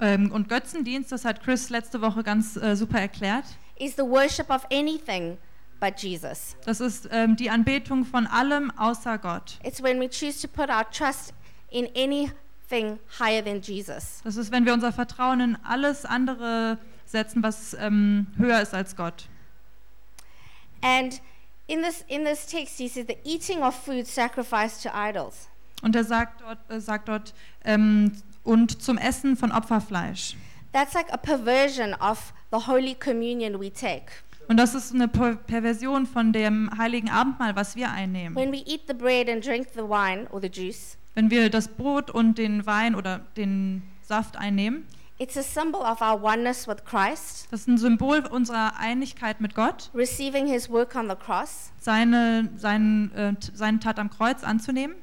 [0.00, 3.44] Ähm, und Götzendienst, das hat Chris letzte Woche ganz äh, super erklärt.
[3.78, 5.38] is the worship of anything
[5.80, 6.56] but Jesus.
[6.64, 9.58] Das ist ähm, die Anbetung von allem außer Gott.
[9.62, 11.32] It's when we choose to put our trust
[11.70, 14.20] in anything higher than Jesus.
[14.24, 18.96] Das ist, wenn wir unser Vertrauen in alles andere setzen, was ähm, höher ist als
[18.96, 19.28] Gott.
[20.82, 21.20] And
[21.66, 25.48] in this in this text, he says the eating of food sacrificed to idols.
[25.82, 27.34] Und er sagt dort, äh, sagt dort
[27.64, 28.12] ähm,
[28.48, 30.36] und zum Essen von Opferfleisch.
[30.72, 34.06] That's like a perversion of the Holy Communion we take.
[34.48, 38.34] Und das ist eine Per- Perversion von dem heiligen Abendmahl, was wir einnehmen.
[38.34, 41.68] When we eat the bread and drink the wine or the juice, Wenn wir das
[41.68, 44.86] Brot und den Wein oder den Saft einnehmen,
[45.18, 49.54] it's a symbol of our oneness with Christ, das ist ein Symbol unserer Einigkeit mit
[49.54, 54.42] Gott, receiving his work on the cross, seine, seinen, äh, t- seine Tat am Kreuz
[54.44, 54.94] anzunehmen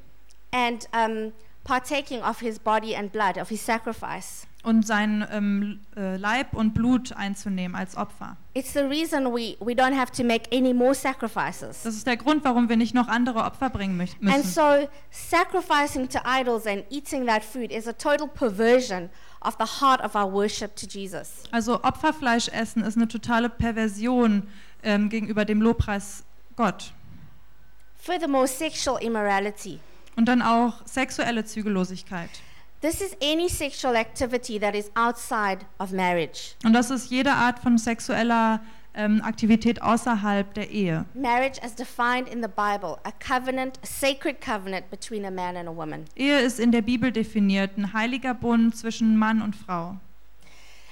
[0.52, 1.32] and um,
[1.66, 4.46] partaking of his body and blood, of his sacrifice.
[4.62, 8.36] und sein ähm, äh, Leib und Blut einzunehmen als Opfer.
[8.52, 11.82] It's the reason we, we don't have to make any more sacrifices.
[11.84, 14.42] Das ist der Grund, warum wir nicht noch andere Opfer bringen mü- And müssen.
[14.48, 19.08] so, sacrificing to idols and eating that food is a total perversion
[19.40, 21.44] of the heart of our worship to Jesus.
[21.52, 24.48] Also Opferfleisch essen ist eine totale Perversion
[24.82, 26.24] ähm, gegenüber dem Lobpreis
[26.56, 26.92] Gott.
[27.94, 29.78] Furthermore, sexual immorality.
[30.16, 32.30] Und dann auch sexuelle Zügellosigkeit.
[32.82, 36.54] This is any sexual activity that is outside of marriage.
[36.64, 38.60] Und das ist jede Art von sexueller
[38.96, 41.04] ähm, Aktivität außerhalb der Ehe.
[41.14, 45.68] Marriage, as defined in the Bible, a covenant, a sacred covenant between a man and
[45.68, 46.04] a woman.
[46.16, 49.96] Ehe ist in der Bibel definiert, ein heiliger Bund zwischen Mann und Frau.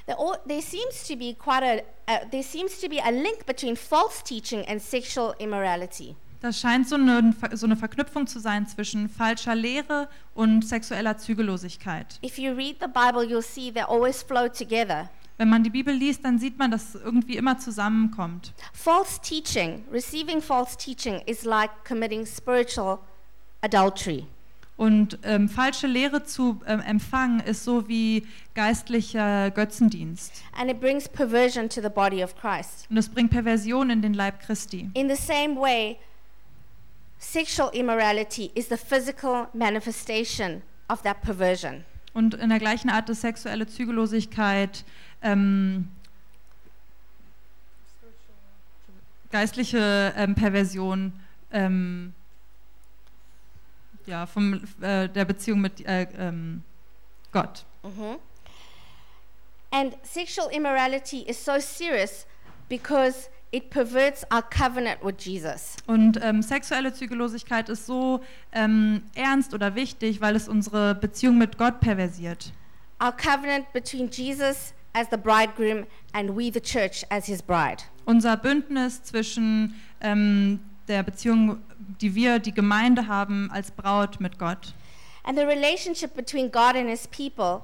[0.06, 1.82] There, seems to be quite a,
[2.12, 6.14] uh, there seems to be a link between false teaching and sexual immorality.
[6.44, 12.18] Das scheint so eine, so eine Verknüpfung zu sein zwischen falscher Lehre und sexueller Zügellosigkeit.
[12.22, 15.08] If you read the Bible, you'll see they always flow together.
[15.38, 18.52] Wenn man die Bibel liest, dann sieht man, dass es irgendwie immer zusammenkommt.
[18.74, 22.98] False teaching, receiving false teaching, is like committing spiritual
[23.62, 24.26] adultery.
[24.76, 30.42] Und ähm, falsche Lehre zu ähm, empfangen ist so wie geistlicher Götzendienst.
[30.52, 32.86] And it brings perversion to the body of Christ.
[32.90, 34.90] Und es bringt Perversion in den Leib Christi.
[34.92, 35.96] In the same way,
[37.18, 41.84] sexual immorality is the physical manifestation of that perversion.
[42.12, 44.84] Und in der gleichen Art ist sexuelle Zügellosigkeit
[45.22, 45.88] ähm,
[49.30, 51.12] geistliche ähm, Perversion
[51.50, 52.14] ähm,
[54.06, 56.62] ja, vom, äh, der Beziehung mit äh, ähm,
[57.32, 57.64] Gott.
[57.82, 58.18] Mhm.
[59.72, 62.26] And sexual immorality is so serious
[62.68, 65.76] because it perverts our covenant with Jesus.
[65.86, 68.20] Und ähm, sexuelle Zügellosigkeit ist so
[68.52, 72.52] ähm, ernst oder wichtig, weil es unsere Beziehung mit Gott perversiert.
[73.00, 77.84] Our covenant between Jesus as the bridegroom and we, the church, as his bride.
[78.06, 81.58] Unser Bündnis zwischen ähm, der Beziehung,
[82.00, 84.74] die wir, die Gemeinde haben als Braut mit Gott.
[85.22, 87.62] And the relationship between God and his people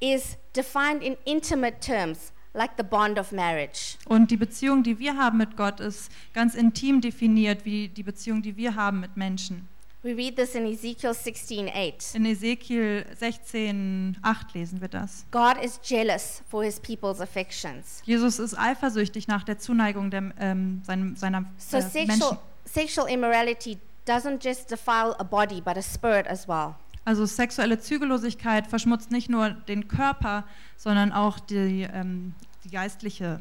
[0.00, 3.96] is defined in intimate terms, like the bond of marriage.
[4.06, 8.42] Und die Beziehung, die wir haben mit Gott, ist ganz intim definiert, wie die Beziehung,
[8.42, 9.68] die wir haben mit Menschen.
[10.02, 12.14] We read this in Ezekiel 16:8.
[12.14, 15.24] In Ezekiel 16, 8 lesen wir das.
[15.32, 18.02] God is jealous for his people's affections.
[18.04, 22.38] Jesus ist eifersüchtig nach der Zuneigung der, ähm, seinem, seiner So äh, sexual, Menschen.
[22.64, 26.76] sexual immorality doesn't just defile a body, but a spirit as well.
[27.06, 30.44] Also sexuelle Zügellosigkeit verschmutzt nicht nur den Körper,
[30.76, 33.40] sondern auch die, ähm, die geistliche,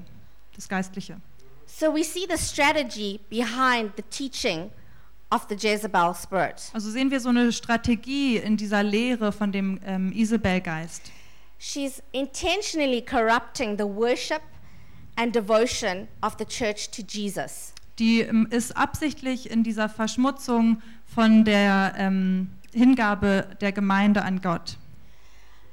[0.56, 1.18] das Geistliche.
[1.66, 4.70] So we see the strategy behind the teaching
[5.32, 6.70] of the Jezebel spirit.
[6.74, 11.12] Also sehen wir so eine Strategie in dieser Lehre von dem ähm, Isabelgeist.
[11.58, 14.44] She's intentionally corrupting the worship
[15.16, 17.74] and devotion of the church to Jesus.
[17.98, 20.84] Die ähm, ist absichtlich in dieser Verschmutzung
[21.16, 24.78] von der ähm, Hingabe der Gemeinde an Gott.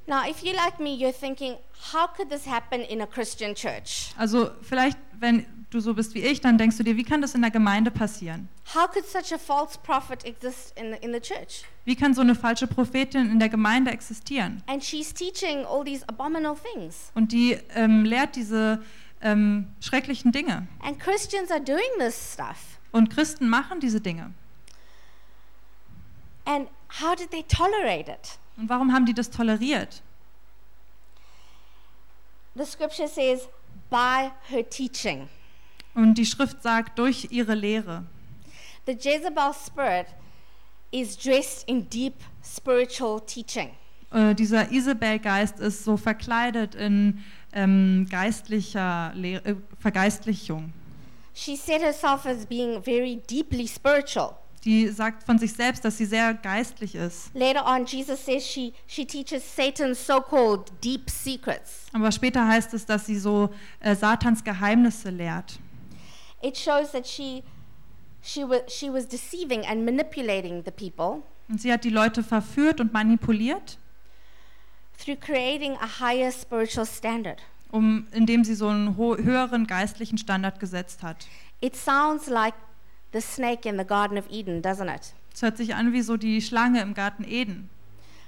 [0.06, 1.56] Now, if you're like me, you're thinking,
[1.92, 4.12] how could this happen in a Christian church?
[4.16, 7.34] Also vielleicht, wenn du so bist wie ich, dann denkst du dir, wie kann das
[7.34, 8.48] in der Gemeinde passieren?
[8.74, 11.64] How could such a false prophet exist in the, in the church?
[11.84, 14.62] Wie kann so eine falsche Prophetin in der Gemeinde existieren?
[14.66, 17.10] And she's teaching all these abominable things.
[17.14, 18.82] Und die ähm, lehrt diese
[19.20, 20.66] ähm, schrecklichen Dinge.
[20.82, 22.78] And Christians are doing this stuff.
[22.90, 24.32] Und Christen machen diese Dinge.
[26.44, 26.68] And
[27.00, 28.38] how did they tolerate it?
[28.56, 30.02] Und warum haben die das toleriert?
[32.54, 33.48] The scripture says,
[33.90, 35.28] by her teaching.
[35.94, 38.04] Und die Schrift sagt, durch ihre Lehre.
[38.86, 40.06] The Jezebel spirit
[40.90, 43.70] is dressed in deep spiritual teaching.
[44.10, 47.22] Äh, dieser Isabel-Geist ist so verkleidet in
[47.54, 50.72] ähm, geistlicher Le äh, Vergeistlichung.
[51.34, 54.34] She set herself as being very deeply spiritual.
[54.64, 57.34] Die sagt von sich selbst, dass sie sehr geistlich ist.
[57.34, 61.86] Later on, Jesus says she, she teaches Satan's so called deep secrets.
[61.92, 65.58] Aber später heißt es, dass sie so äh, Satans Geheimnisse lehrt.
[66.42, 67.42] It shows that she,
[68.22, 72.80] she, wa, she was deceiving and manipulating the people Und sie hat die Leute verführt
[72.80, 73.78] und manipuliert,
[74.96, 77.42] through creating a higher spiritual standard.
[77.72, 81.26] um, indem sie so einen höheren geistlichen Standard gesetzt hat.
[81.60, 82.54] It sounds like
[83.12, 85.14] the snake in the Garden of Eden, doesn't it?
[85.34, 87.70] Es hört sich an wie so die Schlange im Garten Eden,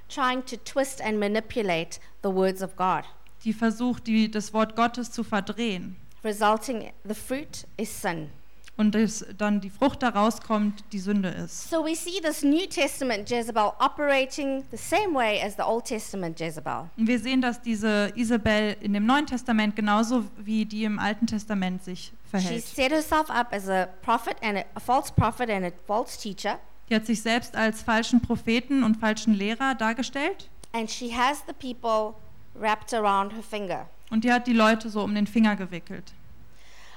[0.08, 3.04] Trying to twist and manipulate the words of God,
[3.44, 5.96] die versucht, die, das Wort Gottes zu verdrehen.
[6.22, 8.30] resulting the fruit is sin.
[8.76, 11.70] Und das, dann die Frucht daraus kommt, die Sünde ist.
[11.70, 16.40] So we see this New Testament Jezebel operating the same way as the Old Testament
[16.40, 16.90] Jezebel.
[16.96, 21.28] Und wir sehen, dass diese Isabel in dem Neuen Testament genauso wie die im Alten
[21.28, 22.64] Testament sich She verhält.
[22.64, 26.58] set herself up as a prophet and a, a false prophet and a false teacher,
[26.90, 31.52] Die hat sich selbst als falschen Propheten und falschen Lehrer dargestellt and she has the
[31.52, 32.16] people
[32.58, 33.88] wrapped around her finger.
[34.10, 36.12] und die hat die Leute so um den Finger gewickelt.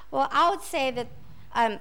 [0.09, 1.05] Well, I would say that
[1.55, 1.79] um,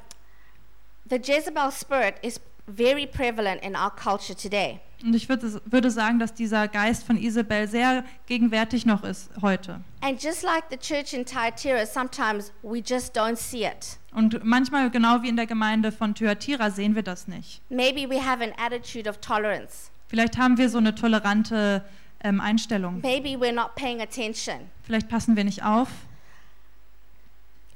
[1.08, 4.80] the Jezebel spirit is very prevalent in our culture today.
[5.02, 9.80] Und ich würde, würde sagen, dass dieser Geist von Isabel sehr gegenwärtig noch ist heute.
[10.00, 13.98] And just like the church in Thyatira, sometimes we just don't see it.
[14.12, 17.60] Und manchmal, genau wie in der Gemeinde von Thyatira, sehen wir das nicht.
[17.68, 19.90] Maybe we have an attitude of tolerance.
[20.08, 21.84] Vielleicht haben wir so eine tolerante
[22.24, 23.00] ähm, Einstellung.
[23.02, 24.70] Maybe we're not paying attention.
[24.82, 25.88] Vielleicht passen wir nicht auf.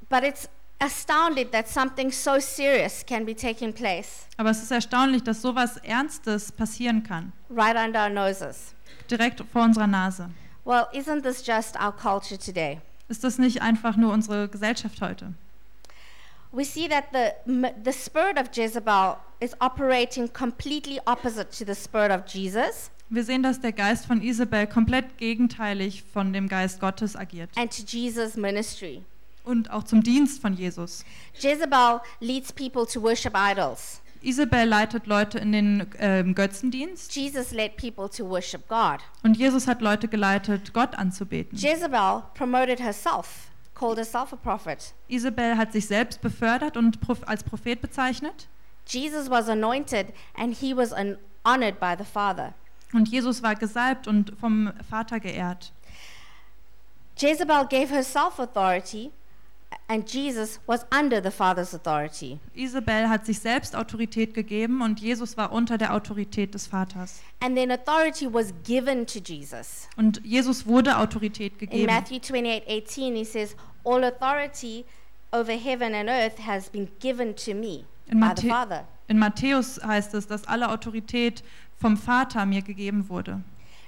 [0.09, 0.48] But it's
[0.81, 5.77] astounding that something so serious can be taking place Aber es ist erstaunlich, dass sowas
[5.79, 7.33] Ernstes passieren kann.
[7.51, 8.75] right under our noses.
[9.11, 10.31] Direkt vor unserer Nase.
[10.64, 12.81] Well, isn't this just our culture today?
[13.09, 15.35] Ist das nicht einfach nur unsere Gesellschaft heute?
[16.53, 22.11] We see that the, the spirit of Jezebel is operating completely opposite to the spirit
[22.11, 27.16] of Jesus Wir sehen, dass der Geist von Isabel komplett gegenteilig von dem Geist Gottes
[27.16, 29.03] agiert and to Jesus' ministry.
[29.44, 31.05] Und auch zum Dienst von Jesus.
[31.38, 34.00] Jezebel leads people to worship idols.
[34.22, 38.98] Isabel leitet Leute in den ähm, Götzendienst Jesus led people to worship God.
[39.22, 41.57] und Jesus hat Leute geleitet, Gott anzubeten.
[41.57, 44.92] Jezebel promoted herself, called herself a prophet.
[45.09, 48.46] Isabel hat sich selbst befördert und als Prophet bezeichnet
[48.87, 52.53] Jesus was anointed and he was an- honored by the Father.
[52.92, 55.72] und Jesus war gesalbt und vom Vater geehrt.
[57.16, 59.11] Jezebel gave herself authority
[59.88, 62.38] and Jesus was under the Father's authority.
[62.54, 67.20] Isabel hat sich selbst Autorität gegeben und Jesus war unter der Autorität des Vaters.
[67.40, 69.88] And then authority was given to Jesus.
[69.96, 71.87] Und Jesus wurde Autorität In gegeben.
[71.87, 74.85] Matthew 28 18, he says, All authority
[75.33, 78.85] over heaven and earth has been given to me In, by the Father.
[79.09, 81.42] in Matthäus heißt es, dass alle Autorität
[81.76, 83.42] vom Vater mir gegeben wurde.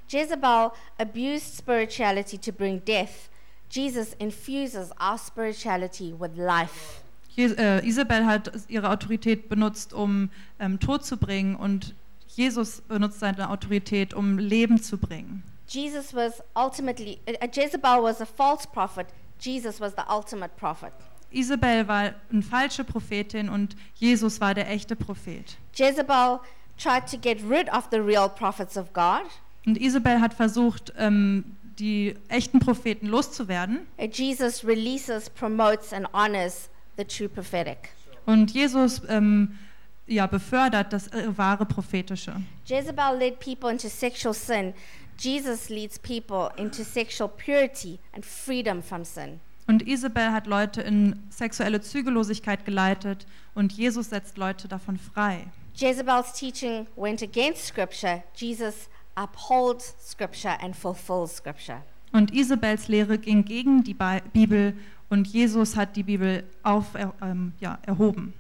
[0.09, 3.31] Jezebel abused spirituality to bring death.
[3.73, 7.01] Jesus infuses our spirituality with life.
[7.35, 11.95] Je äh, Isabel hat ihre Autorität benutzt, um ähm, Tod zu bringen und
[12.29, 15.43] Jesus benutzt seine Autorität, um Leben zu bringen.
[15.67, 19.07] Jesus was ultimately, uh, Jezebel was a false prophet.
[19.41, 20.93] Jesus was the ultimate prophet.
[21.31, 25.57] Isabel war eine falsche Prophetin und Jesus war der echte Prophet.
[25.75, 26.41] Jezebel
[26.77, 29.23] tried to get rid of the real prophets of God.
[29.65, 33.81] Und Isabel hat versucht, ähm, die echten Propheten loszuwerden.
[33.99, 37.91] Uh, Jesus releases, promotes, and honors the true prophetic.
[38.25, 39.59] Und Jesus ähm,
[40.07, 42.35] ja, befördert das äh, wahre Prophetische.
[42.65, 44.75] Jezebel led people into sexual sin.
[45.19, 49.41] Jesus leads people into sexual purity and freedom from sin.
[49.67, 55.47] Und Isabel hat Leute in sexuelle Zügellosigkeit geleitet und Jesus setzt Leute davon frei.
[55.75, 58.23] Jezebel's teaching went against Scripture.
[58.35, 61.83] Jesus upholds Scripture and fulfills Scripture.
[62.13, 64.75] Und Isabels Lehre ging gegen die Bi- Bibel
[65.09, 68.35] und Jesus hat die Bibel auf, er, ähm, ja, erhoben.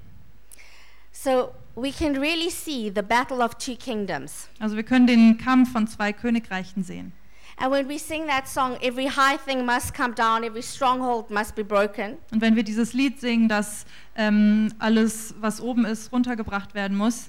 [1.13, 4.49] So we can really see the battle of two kingdoms.
[4.59, 7.13] Also wir können den Kampf von zwei Königreichen sehen.
[7.59, 11.55] And when we sing that song, every high thing must come down, every stronghold must
[11.55, 12.17] be broken.
[12.33, 13.85] Und wenn wir dieses Lied singen, dass
[14.17, 17.29] ähm, alles, was oben ist, runtergebracht werden muss,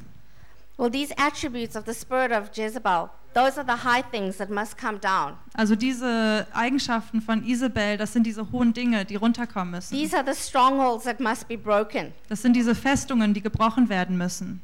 [0.78, 4.78] Well, these attributes of the spirit of Jezebel, those are the high things that must
[4.78, 5.36] come down.
[5.54, 9.96] also diese Eigenschaften von Isabel, das sind diese hohen Dinge, die runterkommen müssen.
[9.96, 12.14] These are the strongholds that must be broken.
[12.30, 14.62] Das sind diese Festungen, die gebrochen werden müssen.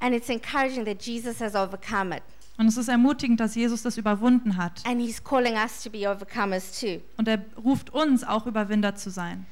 [0.00, 2.22] And it's encouraging that Jesus has overcome it.
[2.58, 4.82] Und es ist ermutigend, dass Jesus das überwunden hat.
[4.86, 7.00] And he's calling us to be overcomers too.
[7.18, 9.46] Und er ruft uns auch Überwinder zu sein.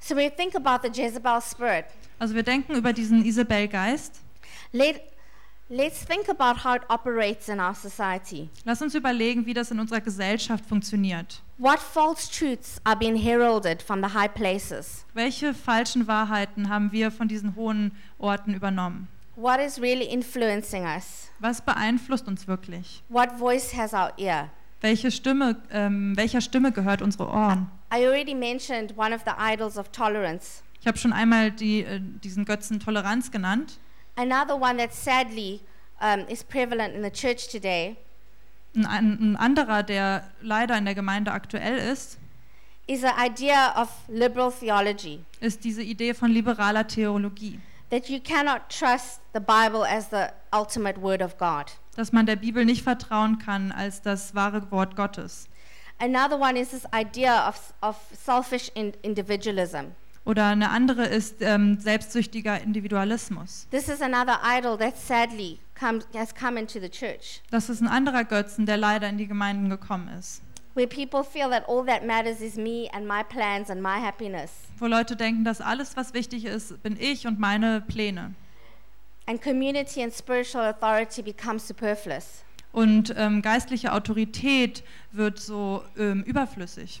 [0.00, 1.84] So we think about the Jezebel spirit,
[2.18, 4.20] Also wir denken über diesen Isabel-Geist.
[4.72, 5.00] let,
[5.68, 8.48] let's think about how it operates in our society.
[8.64, 11.42] Lass uns überlegen, wie das in unserer Gesellschaft funktioniert.
[11.58, 15.04] What false truths are being heralded from the high places?
[15.14, 19.08] Welche falschen Wahrheiten haben wir von diesen hohen Orten übernommen?
[19.36, 21.30] What is really influencing us?
[21.38, 23.02] Was beeinflusst uns wirklich?
[23.08, 24.50] What voice has our ear?
[24.80, 27.68] Welche Stimme, ähm, welcher Stimme gehört unsere Ohren?
[27.92, 30.62] I already mentioned one of the idols of tolerance.
[30.80, 33.78] Ich habe schon einmal die, äh, diesen Götzen Toleranz genannt.
[34.18, 35.60] Another one that sadly
[36.00, 37.96] um, is prevalent in the church today
[38.74, 42.18] Ein, ein, anderer, der leider in der Gemeinde aktuell ist,
[42.88, 47.60] is the idea of liberal theology ist diese Idee von liberaler Theologie,
[47.90, 51.66] that you cannot trust the Bible as the ultimate word of God.
[51.94, 55.48] dass man der Bibel nicht vertrauen kann als das wahre Wort Gottes.
[56.00, 59.94] Another one is this idea of, of selfish in, individualism.
[60.28, 63.66] Oder eine andere ist ähm, selbstsüchtiger Individualismus.
[63.70, 67.88] This is another idol that sadly comes, has come into the church, Das ist ein
[67.88, 70.42] anderer Götzen, der leider in die Gemeinden gekommen ist.
[70.74, 74.50] where people feel that all that matters is me and my plans and my happiness.
[74.78, 78.34] Wo Leute denken, dass alles, was wichtig ist, bin ich und meine Pläne.
[79.26, 82.44] And community and spiritual authority become superfluous.
[82.70, 87.00] Und ähm, geistliche Autorität wird so ähm, überflüssig.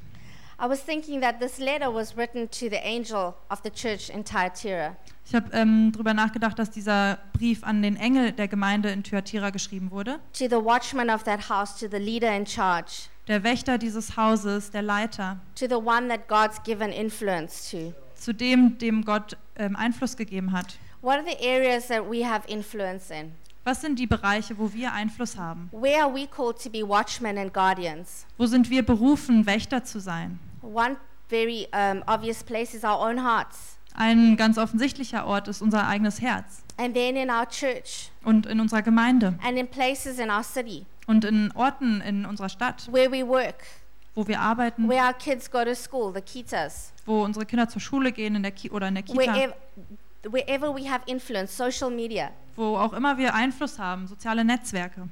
[0.60, 4.24] I was thinking that this letter was written to the angel of the church in
[4.24, 4.96] Thyatira.
[5.24, 9.50] Ich habe ähm, darüber nachgedacht, dass dieser Brief an den Engel der Gemeinde in Thyatira
[9.50, 10.18] geschrieben wurde.
[10.32, 14.70] to the watchman of that house, to the leader in charge, Der Wächter dieses Hauses,
[14.72, 17.92] der Leiter, to the one that God's given influence to.
[18.16, 20.76] zu dem, dem Gott ähm, Einfluss gegeben hat.
[21.02, 23.30] What are the areas that we have influence in?
[23.62, 25.68] Was sind die Bereiche, wo wir Einfluss haben?
[25.72, 28.24] Where are we called to be watchmen and guardians?
[28.38, 30.40] Wo sind wir berufen, Wächter zu sein?
[30.62, 30.96] One
[31.28, 33.76] very um, obvious place is our own hearts.
[33.94, 36.62] Ein ganz offensichtlicher Ort ist unser eigenes Herz.
[36.76, 38.10] And then in our church.
[38.24, 39.34] Und in unserer Gemeinde.
[39.42, 40.86] And in places in our city.
[41.06, 43.64] Und in Orten in unserer Stadt, where we work,
[44.14, 47.80] wo wir arbeiten, where our kids go to school, the kitas, wo unsere Kinder zur
[47.80, 49.54] Schule gehen in der Ki oder in der Kita, wherever,
[50.30, 52.30] wherever we have influence, social media.
[52.54, 55.08] wo auch immer wir Einfluss haben, soziale Netzwerke.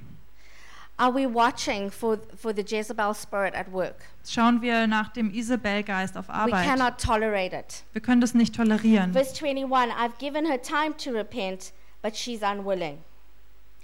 [0.99, 3.97] Are we watching for, for the Jezebel spirit at work?
[4.25, 6.67] Schauen wir nach dem Isabel-Geist auf We Arbeit.
[6.67, 7.85] cannot tolerate it.
[7.93, 9.13] Wir können das nicht tolerieren.
[9.13, 11.73] Verse 21 I've given her time to repent,
[12.03, 12.99] but she's unwilling.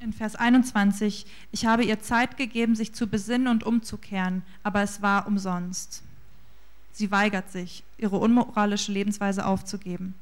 [0.00, 5.02] In Vers 21, ich habe ihr Zeit gegeben, sich zu besinnen und umzukehren, aber es
[5.02, 6.02] war umsonst.
[6.92, 10.14] Sie weigert sich, ihre unmoralische Lebensweise aufzugeben.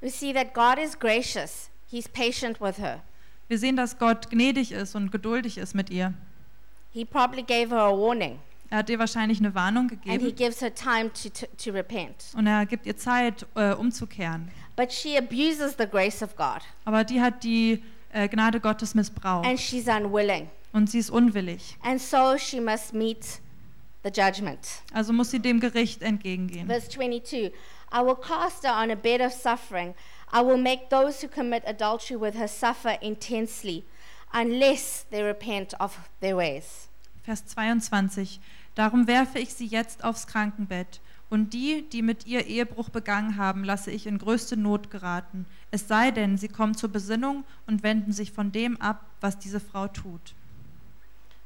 [0.00, 3.02] We see that God is gracious, He's patient with her.
[3.48, 6.12] Wir sehen, dass Gott gnädig ist und geduldig ist mit ihr.
[6.92, 8.38] He probably gave her a warning,
[8.70, 11.70] Er hat ihr wahrscheinlich eine Warnung and He gegeben gives her time to, to, to
[11.72, 12.26] repent.
[12.36, 14.50] und er gibt ihr Zeit, äh, umzukehren.
[14.76, 17.82] But she abuses the grace of God, Aber die hat die
[18.12, 20.48] äh, Gnade Gottes missbraucht and she's unwilling.
[20.72, 21.76] und sie ist unwillig.
[21.82, 23.40] And so she must meet
[24.04, 24.60] the judgment.
[24.92, 26.66] Also muss sie dem Gericht entgegengehen.
[26.66, 27.52] Verse 22
[27.90, 29.94] I will cast her on a bed of suffering.
[30.32, 33.84] I will make those who commit adultery with her suffer intensely,
[34.32, 36.88] unless they repent of their ways.
[37.24, 38.40] Vers 22.
[38.74, 41.00] Darum werfe ich sie jetzt aufs Krankenbett.
[41.30, 45.44] Und die, die mit ihr Ehebruch begangen haben, lasse ich in größte Not geraten.
[45.70, 49.60] Es sei denn, sie kommen zur Besinnung und wenden sich von dem ab, was diese
[49.60, 50.34] Frau tut.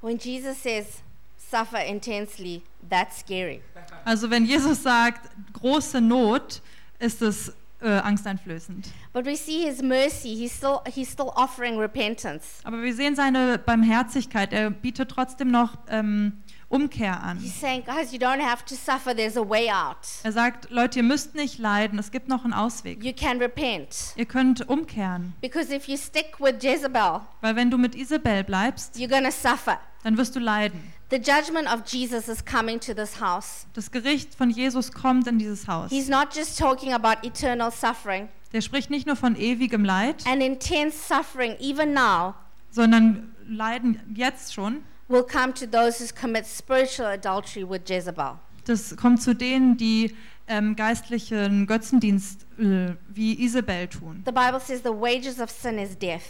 [0.01, 1.03] When Jesus says,
[1.51, 3.61] suffer intensely, that's scary.
[4.05, 6.63] Also wenn Jesus sagt, große Not,
[6.99, 7.53] ist es
[7.83, 8.89] äh, angsteinflößend.
[9.13, 10.35] But we see his mercy.
[10.37, 12.61] He's still, he's still offering repentance.
[12.65, 14.53] Aber wir sehen seine Barmherzigkeit.
[14.53, 17.39] Er bietet trotzdem noch ähm, Umkehr an.
[17.39, 19.15] He's saying, guys, you don't have to suffer.
[19.15, 19.99] There's a way out.
[20.23, 23.05] Er sagt, Leute, ihr müsst nicht leiden, es gibt noch einen Ausweg.
[23.05, 24.15] You can repent.
[24.17, 25.35] Ihr könnt umkehren.
[25.43, 29.79] Because if you stick with Jezebel, Weil wenn du mit Isabel bleibst, you're to suffer.
[30.03, 30.81] dann wirst du leiden.
[31.13, 33.67] The judgment of Jesus is coming to this house.
[33.75, 35.91] Das Gericht von Jesus kommt in dieses Haus.
[35.91, 40.43] He's not just talking about eternal suffering Der spricht nicht nur von ewigem Leid, and
[40.43, 42.35] intense suffering, even now,
[42.71, 44.85] sondern Leiden jetzt schon.
[45.09, 48.39] will come to those who commit spiritual adultery with Jezebel.
[48.65, 50.17] Das kommt zu denen, die
[50.49, 54.23] ähm, geistlichen Götzendienst äh, wie Isabel tun.
[54.25, 56.23] The Bible says the wages of sin is death.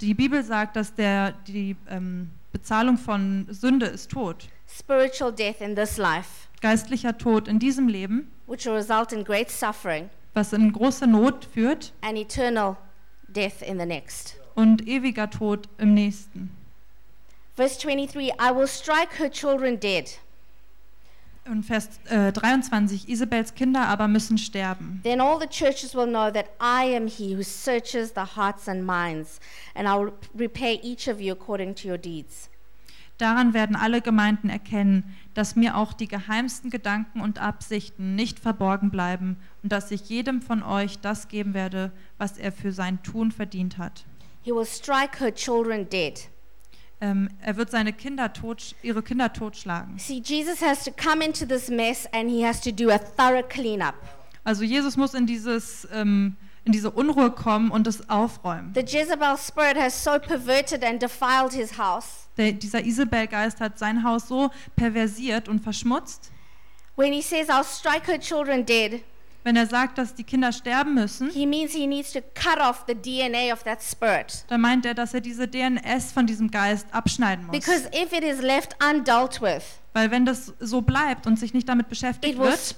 [0.00, 4.48] Die Bibel sagt, dass der, die ähm, Bezahlung von Sünde ist Tod.
[4.66, 9.50] Spiritual death in this life, Geistlicher Tod in diesem Leben, which will result in great
[9.50, 12.78] suffering, was in große Not führt, and eternal
[13.28, 14.38] death in the next.
[14.54, 16.48] und ewiger Tod im nächsten.
[17.56, 20.18] Verse 23 I will strike her children dead.
[21.50, 25.00] Und Vers äh, 23, Isabels Kinder aber müssen sterben.
[25.04, 28.84] Then all the churches will know that I am he who searches the hearts and
[28.84, 29.40] minds,
[29.74, 32.50] and I will repay each of you according to your deeds.
[33.18, 38.90] Daran werden alle Gemeinden erkennen, dass mir auch die geheimsten Gedanken und Absichten nicht verborgen
[38.90, 43.32] bleiben und dass ich jedem von euch das geben werde, was er für sein Tun
[43.32, 44.04] verdient hat.
[44.42, 46.28] He will strike her children dead.
[47.00, 49.98] Ähm, er wird seine Kinder tot, ihre Kinder totschlagen.
[49.98, 53.46] See, Jesus has to come into this mess and he has to do a thorough
[53.46, 53.94] cleanup.
[54.44, 56.36] Also Jesus muss in dieses ähm,
[56.66, 58.74] in diese Unruhe kommen und es aufräumen.
[58.74, 62.28] The Jezebel spirit has so perverted and defiled his house.
[62.36, 66.32] Der, dieser Isabelgeist hat sein Haus so perversiert und verschmutzt.
[66.96, 69.02] When he says, I'll strike her children dead,
[69.46, 72.84] Wenn er sagt, dass die Kinder sterben müssen, he means he needs to cut off
[72.88, 74.44] the DNA of that spirit.
[74.48, 77.52] dann meint er, dass er diese DNS von diesem Geist abschneiden muss.
[77.52, 79.62] Because if it is left undealt with,
[79.96, 82.76] Weil wenn das so bleibt und sich nicht damit it beschäftigt wird,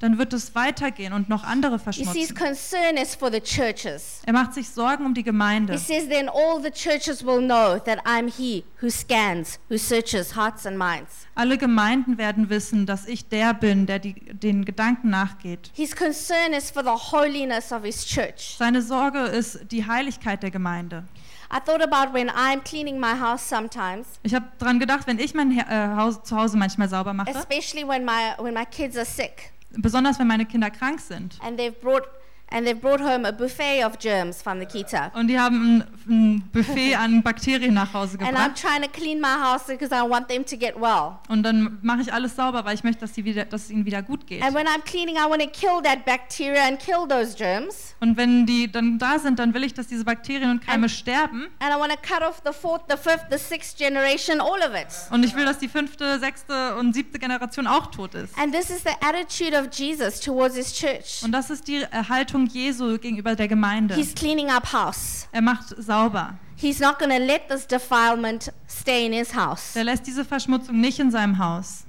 [0.00, 2.34] dann wird es weitergehen und noch andere verschmutzen.
[2.34, 4.22] concern is for the churches.
[4.24, 5.76] Er macht sich Sorgen um die Gemeinde.
[5.76, 10.64] says, then all the churches will know that I'm he who scans, who searches hearts
[10.64, 11.26] and minds.
[11.34, 15.70] Alle Gemeinden werden wissen, dass ich der bin, der die, den Gedanken nachgeht.
[15.74, 18.56] His concern is for the holiness of his church.
[18.58, 21.04] Seine Sorge ist die Heiligkeit der Gemeinde.
[21.52, 25.34] I thought about when I'm cleaning my house sometimes, Ich habe daran gedacht, wenn ich
[25.34, 25.64] mein äh,
[25.96, 29.52] Haus zu Hause manchmal sauber mache, especially when my when my kids are sick.
[29.72, 31.38] Besonders wenn meine Kinder krank sind.
[31.44, 32.04] And they've brought
[32.50, 35.10] and they've brought home a buffet of germs from the kita.
[35.14, 38.88] und die haben ein, ein Buffet an Bakterien nach Hause And I'm gebracht trying to
[38.88, 41.18] clean my house because I want them to get well.
[41.28, 43.84] und dann mache ich alles sauber, weil ich möchte, dass, sie wieder, dass es ihnen
[43.84, 44.42] wieder gut geht.
[44.42, 47.94] And when I'm cleaning, I want to kill that bacteria and kill those germs.
[48.00, 50.90] Und wenn die dann da sind, dann will ich, dass diese Bakterien und Keime And-
[50.90, 54.60] sterben And I want to cut off the fourth, the fifth, the sixth generation, all
[54.60, 54.86] of it.
[55.10, 58.36] und ich will, dass die fünfte, sechste und siebte Generation auch tot ist.
[58.38, 61.22] And this is the attitude of Jesus towards his church.
[61.22, 63.94] Und das ist die Haltung Jesu gegenüber der Gemeinde.
[63.94, 65.28] He's cleaning up house.
[65.32, 66.38] Er macht sauber.
[66.56, 69.74] He's not going to let this defilement stay in his house.
[69.76, 71.84] Er lässt diese Verschmutzung nicht in seinem Haus.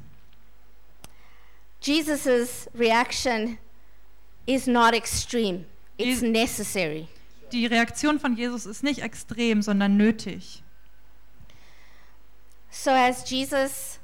[1.82, 3.58] Jesus' reaction
[4.45, 5.66] is not extreme,
[5.97, 7.08] it's necessary.
[7.52, 10.64] Die Reaktion von Jesus ist nicht extrem, sondern nötig.
[12.70, 13.99] So, as Jesus,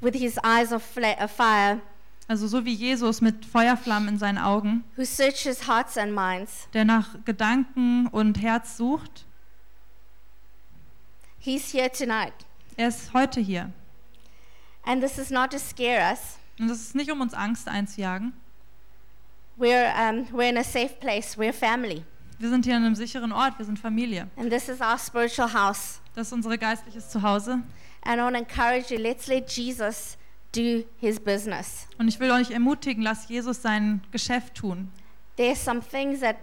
[0.00, 1.80] with his eyes of fire,
[2.28, 6.84] Also so wie Jesus mit Feuerflammen in seinen Augen, who searches hearts and minds, der
[6.84, 9.24] nach Gedanken und Herz sucht,
[11.38, 12.32] he's here tonight.
[12.76, 13.72] er ist heute hier.
[14.84, 16.38] And this is not to scare us.
[16.58, 18.32] Und das ist nicht, um uns Angst einzujagen.
[19.58, 22.04] We're, um, we're in a safe place, we're family.
[22.38, 24.28] Wir sind hier an einem sicheren Ort, wir sind Familie.
[24.36, 26.00] And this is our spiritual house.
[26.14, 27.62] Das ist unser geistliches Zuhause.
[28.02, 30.16] And I want to encourage you, let's let Jesus
[30.56, 31.86] do his business.
[31.98, 34.90] Und ich will euch ermutigen, lasst Jesus sein Geschäft tun.
[35.36, 36.36] There's some things that,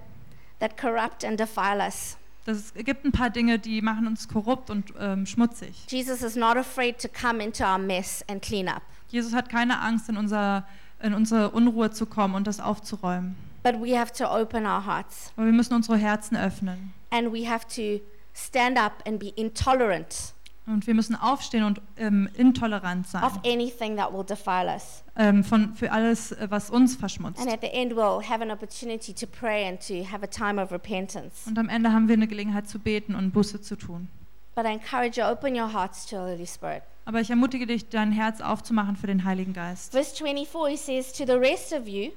[0.59, 2.18] that corrupt and defile us.
[2.45, 5.86] Das gibt ein paar Dinge, die machen uns korrupt und ähm, schmutzig.
[5.89, 8.82] Jesus is not afraid to come into our mess and clean up.
[9.09, 10.66] Jesus hat keine Angst, in, unser,
[11.01, 13.36] in unsere Unruhe zu kommen und das aufzuräumen.
[13.64, 16.93] But we have to open our hearts Aber wir müssen unsere Herzen öffnen.
[17.11, 18.03] and we have to
[18.34, 20.33] stand up and be intolerant
[20.66, 25.03] Und wir müssen aufstehen und ähm, intolerant sein of anything that will defile us.
[25.18, 27.39] ähm, von, für alles, äh, was uns verschmutzt.
[27.41, 30.61] And at the end, we'll have an opportunity to pray and to have a time
[30.61, 31.45] of repentance.
[31.47, 34.07] Und am Ende haben wir eine Gelegenheit zu beten und Buße zu tun.
[34.55, 36.84] But I encourage you, open your hearts to the Holy Spirit.
[37.05, 39.91] Aber ich ermutige dich, dein Herz aufzumachen für den Heiligen Geist.
[39.91, 42.11] Verse 24, he says, To the rest of you,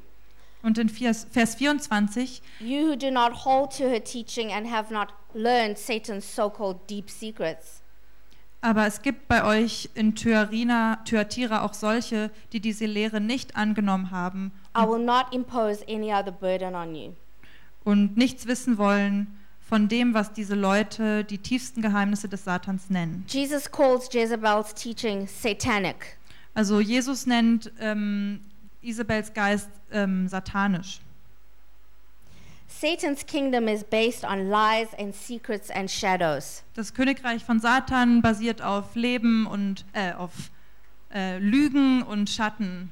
[0.62, 4.92] Und in Vers Vers 24, you who do not hold to her teaching and have
[4.94, 7.82] not learned Satan's so called deep secrets.
[8.66, 14.10] Aber es gibt bei euch in Thyatira, Thyatira auch solche, die diese Lehre nicht angenommen
[14.10, 17.12] haben I will not impose any other burden on you.
[17.84, 19.28] und nichts wissen wollen
[19.60, 23.24] von dem, was diese Leute die tiefsten Geheimnisse des Satans nennen.
[23.28, 26.18] Jesus calls Jezebel's teaching satanic.
[26.54, 28.40] Also Jesus nennt ähm,
[28.82, 31.00] Isabels Geist ähm, satanisch.
[32.68, 36.62] Satan's kingdom is based on lies and secrets and shadows.
[36.74, 40.32] Das Königreich von Satan basiert auf Leben und äh, auf
[41.14, 42.90] äh, Lügen und Schatten.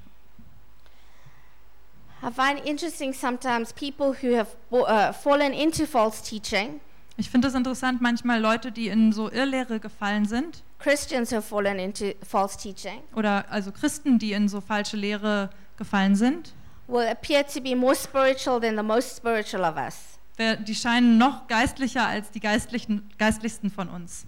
[2.23, 6.81] I find interesting sometimes people who have uh, fallen into false teaching,
[7.17, 11.47] Ich finde es interessant, manchmal Leute, die in so Irrlehre gefallen sind, Christians who have
[11.47, 16.55] fallen into false teaching, oder also Christen, die in so falsche Lehre gefallen sind,
[16.87, 20.19] will appear to be more spiritual than the most spiritual of us.
[20.39, 24.27] die scheinen noch geistlicher als die geistlichen, geistlichsten von uns.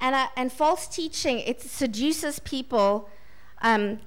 [0.00, 3.08] And, uh, and false teaching, it seduces people
[3.62, 3.98] um,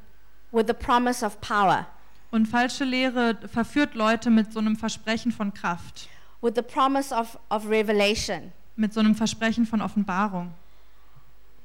[0.51, 1.85] with the promise of power,
[2.31, 6.07] Und falsche Lehre verführt Leute mit so einem Versprechen von Kraft,
[6.41, 8.51] with the promise of, of revelation.
[8.77, 10.53] mit so einem Versprechen von Offenbarung.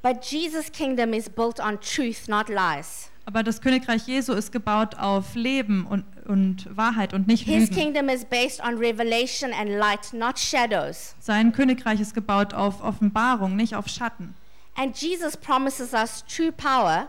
[0.03, 3.11] But Jesus' kingdom is built on truth, not lies.
[3.29, 7.75] Aber das Königreich Jesu ist gebaut auf Leben und, und Wahrheit und nicht His Lügen.
[7.75, 11.15] kingdom is based on revelation and light, not shadows.
[11.19, 14.35] Sein Königreich ist gebaut auf Offenbarung, nicht auf Schatten.
[14.77, 17.09] And Jesus promises us true power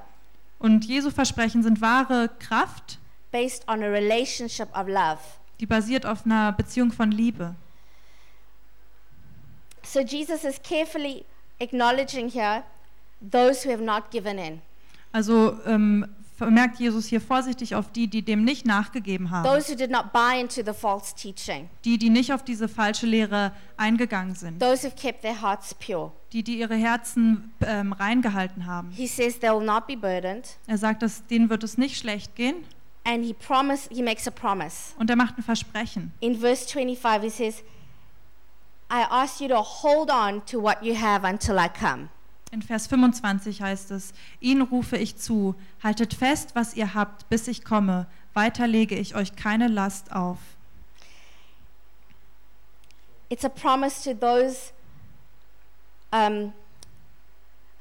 [0.59, 2.97] Und Jesu Versprechen sind wahre Kraft,
[3.31, 5.19] based on a relationship of love.
[5.59, 7.53] die basiert auf einer Beziehung von Liebe.
[9.83, 11.25] So Jesus is carefully
[11.59, 12.63] acknowledging here
[13.21, 14.61] those who have not given in,
[15.17, 16.05] Also ähm,
[16.35, 20.13] vermerkt Jesus hier vorsichtig auf die, die dem nicht nachgegeben haben, those who did not
[20.13, 24.85] buy into the false teaching, die, die nicht auf diese falsche Lehre eingegangen sind, those
[24.87, 26.11] who've kept their hearts pure.
[26.33, 28.91] die, die ihre Herzen ähm, reingehalten haben.
[28.91, 32.35] He says they will not be burdened, Er sagt, dass denen wird es nicht schlecht
[32.35, 32.57] gehen
[33.03, 34.93] and he promise he makes a promise.
[34.99, 36.11] und er macht ein Versprechen.
[36.19, 37.63] In verse 25 he says,
[38.91, 42.09] I ask you to hold on to what you have until I come.
[42.51, 47.47] In Vers 25 heißt es, Ihnen rufe ich zu, haltet fest, was ihr habt, bis
[47.47, 50.37] ich komme, weiter lege ich euch keine Last auf.
[53.29, 54.71] It's a promise to those
[56.11, 56.53] um,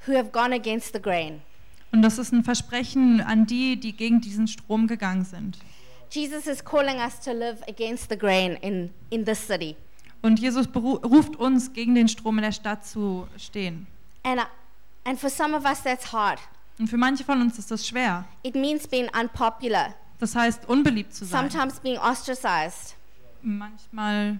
[0.05, 1.41] who have gone against the grain.
[1.93, 5.57] Und das ist ein Versprechen an die, die gegen diesen Strom gegangen sind.
[6.09, 9.75] Jesus is calling us to live against the grain in, in this city.
[10.21, 13.87] Und Jesus ruft uns, gegen den Strom in der Stadt zu stehen.
[14.23, 14.45] And, uh,
[15.05, 16.39] and for some of us, that's hard.
[16.79, 18.25] Und für manche von uns ist das schwer.
[18.43, 22.95] It means being unpopular, Das heißt, unbeliebt zu sein, sometimes being ostracized.
[23.41, 24.39] manchmal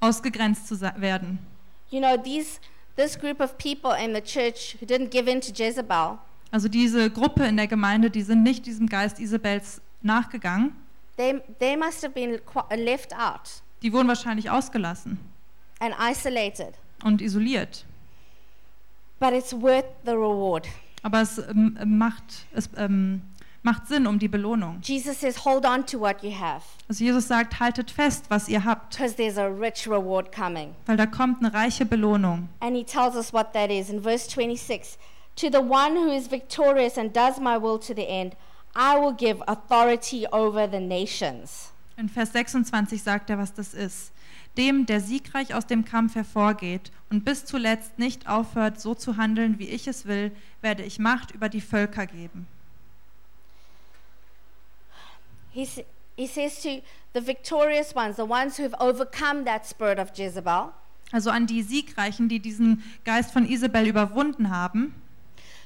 [0.00, 1.38] ausgegrenzt zu werden.
[1.90, 2.58] You know, these,
[2.96, 6.18] this group of people in the church who didn't give in to Jezebel,
[6.50, 10.72] Also diese Gruppe in der Gemeinde, die sind nicht diesem Geist Isabels nachgegangen.
[11.16, 12.38] they, they must have been
[12.84, 15.18] left out Die wurden wahrscheinlich ausgelassen
[15.80, 16.74] and isolated.
[17.04, 17.84] und isoliert.
[19.18, 20.66] But it's worth the reward.
[21.02, 23.22] Aber es ähm, macht, es ähm,
[23.62, 24.78] macht Sinn um die Belohnung.
[24.82, 28.64] Jesus says, hold on to what you have, Also Jesus sagt, haltet fest, was ihr
[28.64, 30.74] habt, because there's a rich reward coming.
[30.86, 32.48] weil da kommt eine reiche Belohnung.
[32.60, 34.98] And he tells us what that is in verse 26
[35.36, 38.34] To the one who is victorious and does my will to the end,
[38.74, 41.72] I will give authority over the nations.
[41.98, 44.12] In Vers 26 sagt er, was das ist.
[44.56, 49.58] Dem, der siegreich aus dem Kampf hervorgeht und bis zuletzt nicht aufhört, so zu handeln,
[49.58, 50.32] wie ich es will,
[50.62, 52.46] werde ich Macht über die Völker geben.
[55.52, 56.82] He, says to
[57.14, 60.72] the victorious ones, the ones who have overcome that spirit of Jezebel,
[61.12, 64.94] Also an die Siegreichen, die diesen Geist von Isabel überwunden haben,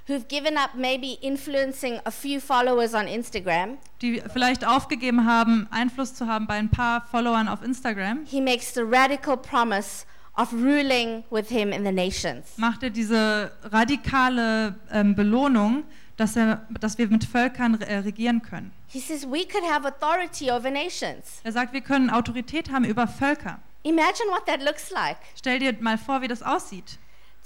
[0.09, 6.15] who've given up maybe influencing a few followers on Instagram, die vielleicht aufgegeben haben, Einfluss
[6.15, 10.05] zu haben bei ein paar Followern auf Instagram, he makes the radical promise
[10.37, 12.47] of ruling with him in the nations.
[12.57, 15.85] macht er diese radikale ähm, Belohnung,
[16.17, 18.73] dass, er, dass wir mit Völkern äh, regieren können.
[18.89, 21.41] He says we could have authority over nations.
[21.45, 23.59] Er sagt, wir können Autorität haben über Völker.
[23.83, 26.99] Imagine what that looks like Stell dir mal vor, wie das aussieht.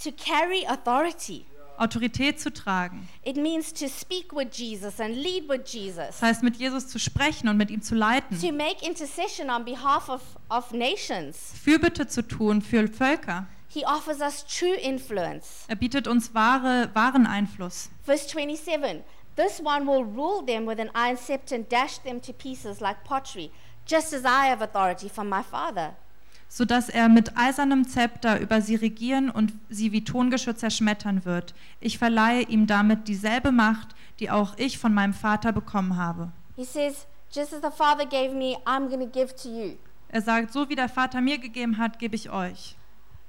[0.03, 1.45] to carry authority.
[1.79, 3.09] Autorität zu tragen.
[3.25, 6.99] It means to speak with Jesus and lead with Jesus, Das heißt, mit Jesus zu
[6.99, 8.41] sprechen und mit ihm zu leiten.
[8.41, 11.53] to make intercession on behalf of, of nations.
[11.63, 13.47] Fürbitte zu tun für Völker.
[13.69, 15.65] He offers us true influence.
[15.69, 17.91] Er bietet uns wahre, wahren Einfluss.
[18.05, 19.03] Verse 27
[19.37, 23.03] This one will rule them with an iron scepter and dash them to pieces like
[23.03, 23.51] pottery,
[23.85, 25.97] just as I have authority from my Father.
[26.49, 31.55] Sodass er mit eisernem Zepter über sie regieren und sie wie Tongeschirr zerschmettern wird.
[31.81, 33.89] Ich verleihe ihm damit dieselbe Macht,
[34.21, 36.33] die auch ich von meinem Vater bekommen habe.
[36.57, 39.77] He says, Just as the Father gave me, I'm going to give to you.
[40.09, 42.77] Er sagt, so wie der Vater mir gegeben hat, gebe ich euch.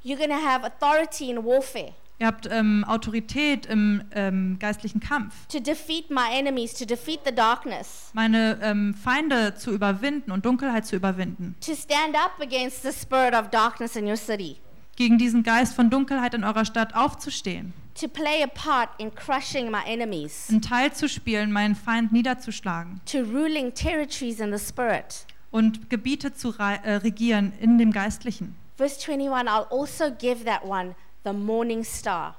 [0.03, 5.34] You're going to have authority in warfare Ihr habt ähm, Autorität im ähm, geistlichen Kampf,
[5.47, 10.86] to defeat my enemies, to defeat the darkness, meine ähm, Feinde zu überwinden und Dunkelheit
[10.86, 14.57] zu überwinden, to stand up against the spirit of darkness in your city,
[14.95, 19.70] gegen diesen Geist von Dunkelheit in eurer Stadt aufzustehen, to play a part in crushing
[19.70, 23.01] my enemies, einen Teil zu spielen, meinen Feind niederzuschlagen.
[23.11, 25.26] To ruling territories in the spirit.
[25.51, 28.55] und Gebiete zu äh, regieren in dem Geistlichen.
[28.78, 30.95] Verse 21 I'll also give that one
[31.26, 32.36] the morning star.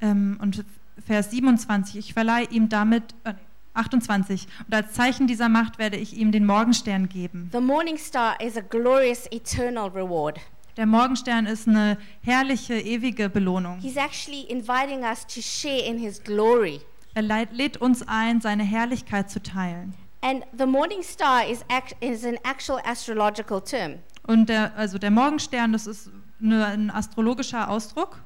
[0.00, 0.64] Ähm, und
[1.06, 3.34] Vers 27, ich verleihe ihm damit, äh,
[3.74, 7.48] 28, und als Zeichen dieser Macht werde ich ihm den Morgenstern geben.
[7.52, 10.38] The morning star is a glorious eternal reward.
[10.76, 13.78] Der Morgenstern ist eine herrliche, ewige Belohnung.
[13.80, 16.80] He's actually inviting us to share in his glory.
[17.14, 19.94] Er lädt uns ein, seine Herrlichkeit zu teilen.
[20.22, 23.94] And the morning star is, act- is an actual astrological term.
[24.26, 26.10] Und der, also der Morgenstern, das ist
[26.42, 28.18] eine, ein astrologischer Ausdruck.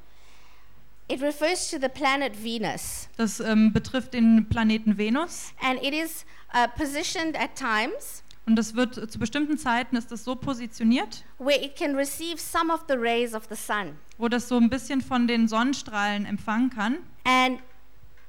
[1.09, 5.53] It refers to the planet Venus, Das ähm, betrifft den Planeten Venus.
[5.63, 10.25] and it is uh, positioned at times Und das wird zu bestimmten Zeiten ist das
[10.25, 13.97] so positioniert, where it can receive some of the rays of the sun.
[14.19, 16.97] wo das so ein bisschen von den Sonnenstrahlen empfangen kann.
[17.25, 17.59] And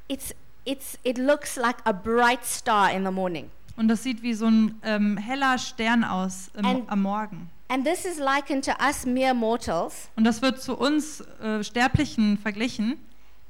[0.10, 0.34] it's,
[0.66, 3.50] it's, it looks like a bright star in the morning.
[3.78, 7.50] Und das sieht wie so ein ähm, heller Stern aus im, am Morgen.
[7.68, 12.38] And this is likened to us mere mortals Und das wird zu uns äh, Sterblichen
[12.38, 12.98] verglichen,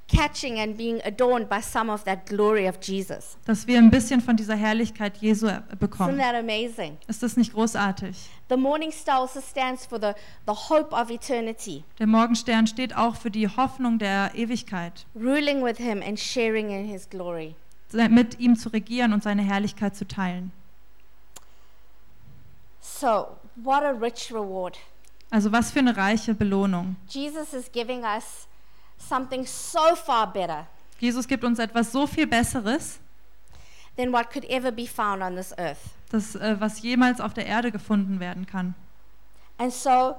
[0.08, 3.38] catching and being adorned by some of that glory of Jesus.
[3.46, 6.18] dass wir ein bisschen von dieser Herrlichkeit Jesu äh, Isn't bekommen.
[6.18, 6.98] that amazing?
[7.08, 8.16] Ist das nicht großartig?
[8.48, 10.12] The morning star also stands for the,
[10.48, 15.78] the hope of eternity, Der Morgenstern steht auch für die Hoffnung der Ewigkeit, ruling with
[15.78, 17.56] him and sharing in his glory.
[17.92, 20.52] mit ihm zu regieren und seine Herrlichkeit zu teilen.
[22.80, 24.78] So, what a rich reward.
[25.32, 26.96] Also was für eine reiche Belohnung.
[27.08, 28.48] Jesus is giving us
[28.98, 30.68] something so far better
[31.00, 33.00] Jesus gibt uns etwas so viel Besseres,
[33.98, 35.80] than what could ever be found on this earth.
[36.10, 38.76] das, äh, was jemals auf der Erde gefunden werden kann.
[39.58, 40.16] And so,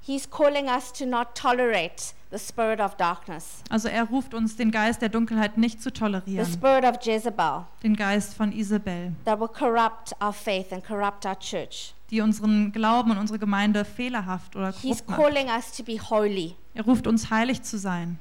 [0.00, 4.70] he's calling us to not tolerate the spirit of darkness, Also er ruft uns, den
[4.70, 9.38] Geist der Dunkelheit nicht zu the tolerieren, spirit of Jezebel den Geist von Isabel, that
[9.38, 11.92] will corrupt our faith and corrupt our church.
[12.14, 15.20] Die unseren Glauben und unsere Gemeinde fehlerhaft oder He's korrupt macht.
[15.20, 16.54] calling us to be holy.
[16.74, 18.18] Er ruft uns, heilig zu sein.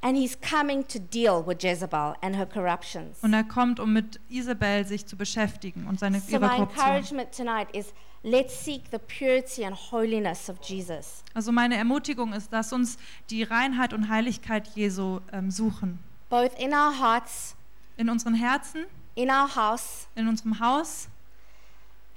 [0.00, 3.18] And he's coming to deal with Jezebel and her corruptions.
[3.22, 6.68] Und er kommt, um mit Isabel sich zu beschäftigen und seine So my Korruption.
[6.68, 11.24] encouragement tonight is let's seek the purity and holiness of Jesus.
[11.32, 12.98] Also meine Ermutigung ist, dass uns
[13.30, 15.98] die Reinheit und Heiligkeit Jesu ähm, suchen.
[16.28, 17.56] Both in our hearts,
[17.96, 20.06] In unseren Herzen, in our house.
[20.16, 21.08] in unserem Haus.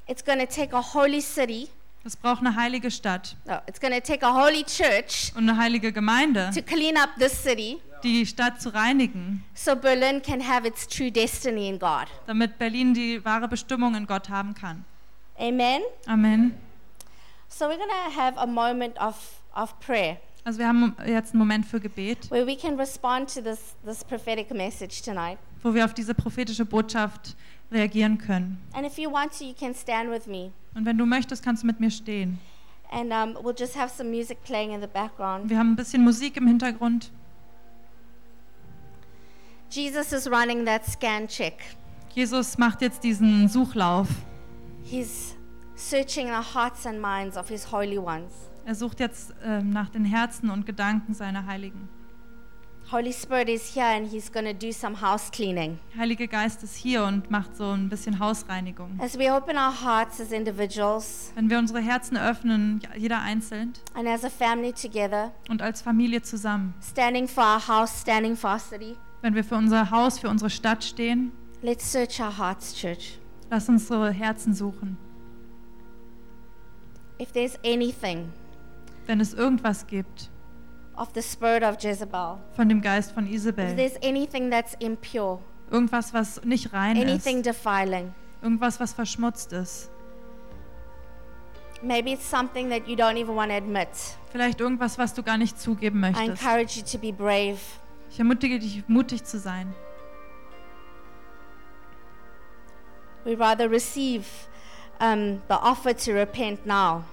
[0.07, 1.69] It's going to take a holy city.
[2.05, 5.57] Es braucht eine heilige Stadt No, it's going to take a holy church und eine
[5.57, 10.65] heilige Gemeinde, to clean up this city die Stadt zu reinigen, so Berlin can have
[10.65, 12.07] its true destiny in God.
[12.25, 14.85] damit Berlin die wahre Bestimmung in Gott haben kann.
[15.37, 15.81] Amen.
[16.05, 16.57] Amen.
[17.49, 19.15] So we're going to have a moment of,
[19.53, 23.41] of prayer Also wir haben jetzt einen Moment für Gebet, where we can respond to
[23.41, 25.37] this, this prophetic message tonight.
[25.63, 27.35] Wo wir auf diese prophetische Botschaft
[27.71, 28.57] reagieren können.
[28.73, 30.51] And if you want to, you can stand with me.
[30.75, 32.39] Und wenn du möchtest, kannst du mit mir stehen.
[32.89, 35.49] And um, we'll just have some music playing in the background.
[35.49, 37.11] Wir haben ein bisschen Musik im Hintergrund.
[39.69, 41.53] Jesus is running that scan check.
[42.13, 44.07] Jesus macht jetzt diesen Suchlauf.
[44.83, 45.35] He's
[45.75, 48.31] searching the hearts and minds of his holy ones.
[48.65, 51.89] Er sucht jetzt ähm, nach den Herzen und Gedanken seiner Heiligen.
[52.89, 55.77] Holy Spirit is here and he's going to do some house cleaning.
[55.97, 58.97] Heilige Geist ist hier und macht so ein bisschen Hausreinigung.
[59.01, 64.07] As we open our hearts as individuals Wenn wir unsere Herzen öffnen, jeder einzeln and
[64.07, 68.59] as a family together, und als Familie zusammen, standing for our house, standing for our
[68.59, 73.19] city, wenn wir für unser Haus, für unsere Stadt stehen, let's search our hearts, church.
[73.49, 74.97] lass unsere Herzen suchen.
[77.19, 78.31] If there's anything
[79.07, 80.29] Wenn es irgendwas gibt
[80.97, 85.39] of the spirit of Jezebel, von dem Geist von if Isabel, there's anything that's impure,
[85.71, 89.89] irgendwas, was nicht rein ist, anything defiling, irgendwas, was verschmutzt ist,
[91.81, 93.89] maybe it's something that you don't even want to admit.
[94.31, 96.29] vielleicht irgendwas, was du gar nicht zugeben I möchtest.
[96.29, 97.59] encourage you to be brave.
[98.09, 99.73] Ich ermutige dich, mutig zu sein.
[103.25, 104.25] We rather receive
[105.01, 107.03] um, the offer to repent now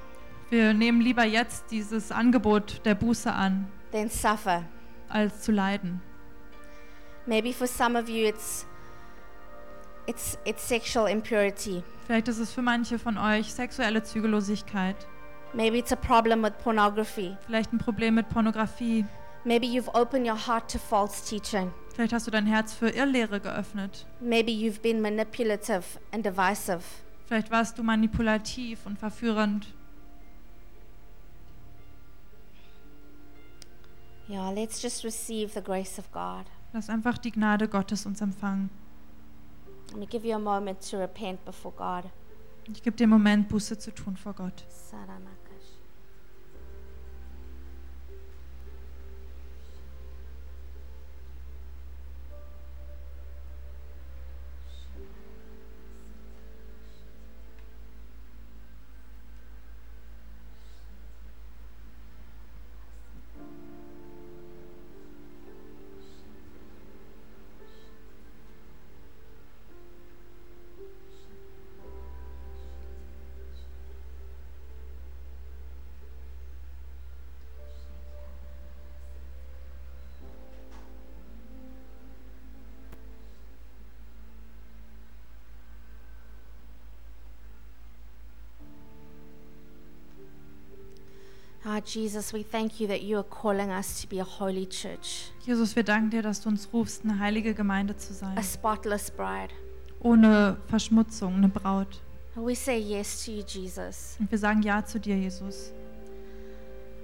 [0.54, 4.62] Wir nehmen lieber jetzt dieses Angebot der Buße an, than suffer.
[5.08, 6.00] als zu leiden.
[7.26, 8.64] Maybe for some of you it's
[10.06, 11.82] it's it's sexual impurity.
[12.06, 14.94] Vielleicht ist es für manche von euch sexuelle Zügellosigkeit,
[15.54, 17.36] Maybe it's a problem with pornography.
[17.46, 19.04] vielleicht ein Problem mit Pornografie,
[19.44, 21.72] Maybe you've opened your heart to false teaching.
[21.96, 25.82] vielleicht hast du dein Herz für Irrlehre geöffnet, Maybe you've been manipulative
[26.12, 26.84] and divisive.
[27.26, 29.66] vielleicht warst du manipulativ und verführend.
[34.28, 36.46] Yeah, let's just receive the grace of God.
[36.72, 38.70] Lass einfach die Gnade Gottes uns empfangen.
[39.90, 42.10] Let me give you a moment to repent before God.
[42.72, 44.64] Ich gebe dir einen Moment, Buße zu tun vor Gott.
[44.68, 45.43] Saramakash.
[91.76, 95.32] Ah, Jesus, we thank you that you are calling us to be a holy church,
[95.44, 99.10] Jesus, wir danken dir, dass du uns rufst, eine heilige Gemeinde zu sein, a spotless
[99.10, 99.52] bride.
[100.00, 102.00] ohne Verschmutzung, eine Braut.
[102.36, 104.16] And we say yes to you, Jesus.
[104.20, 105.72] Und wir sagen Ja zu dir, Jesus.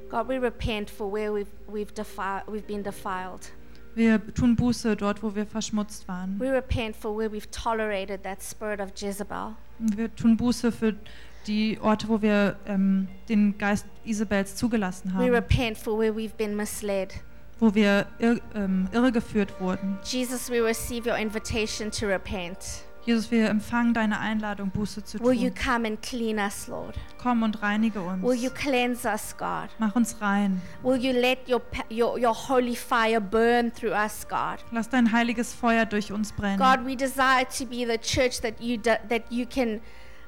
[0.09, 3.51] God, we repent for where we've, we've, defi- we've been defiled.
[3.97, 6.39] Wir tun Buße dort, wo wir verschmutzt waren.
[6.39, 9.57] We repent for where we've tolerated that spirit of Jezebel.
[9.81, 10.95] Und wir tun Buße für
[11.47, 16.35] die Orte, wo wir ähm, den Geist Isabels zugelassen We haben, repent for where we've
[16.37, 17.15] been misled.
[17.59, 19.99] wo wir ir ähm, irregeführt wurden.
[20.05, 22.85] Jesus, we receive your invitation to repent.
[23.07, 25.59] Jesus, wir empfangen deine Einladung, Buße zu Will you tun.
[25.65, 26.95] come and clean us, Lord?
[27.17, 28.55] Komm und reinige Will you uns.
[28.61, 29.71] cleanse us, God?
[29.79, 30.61] Mach uns rein.
[30.83, 34.59] Will you let your, your, your holy fire burn through us, God?
[34.71, 36.59] Lass dein heiliges Feuer durch uns brennen.
[36.59, 39.81] God, we desire to be the church that you, that you can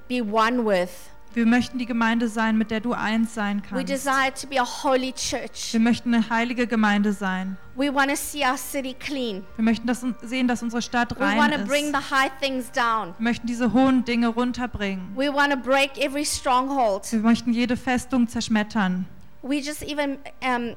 [0.09, 0.91] be one with.
[1.35, 3.89] Wir möchten die Gemeinde sein, mit der du eins sein We kannst.
[3.89, 5.73] desire to be a holy church.
[5.73, 7.57] Wir möchten eine heilige Gemeinde sein.
[7.75, 9.43] We want to see our city clean.
[9.57, 11.69] Wir möchten das, sehen, dass unsere Stadt We rein want to ist.
[11.69, 13.15] bring the high things down.
[13.17, 15.17] Wir möchten diese hohen Dinge runterbringen.
[15.17, 17.11] We want to break every stronghold.
[17.11, 19.07] Wir möchten jede Festung zerschmettern.
[19.41, 20.77] We just even um,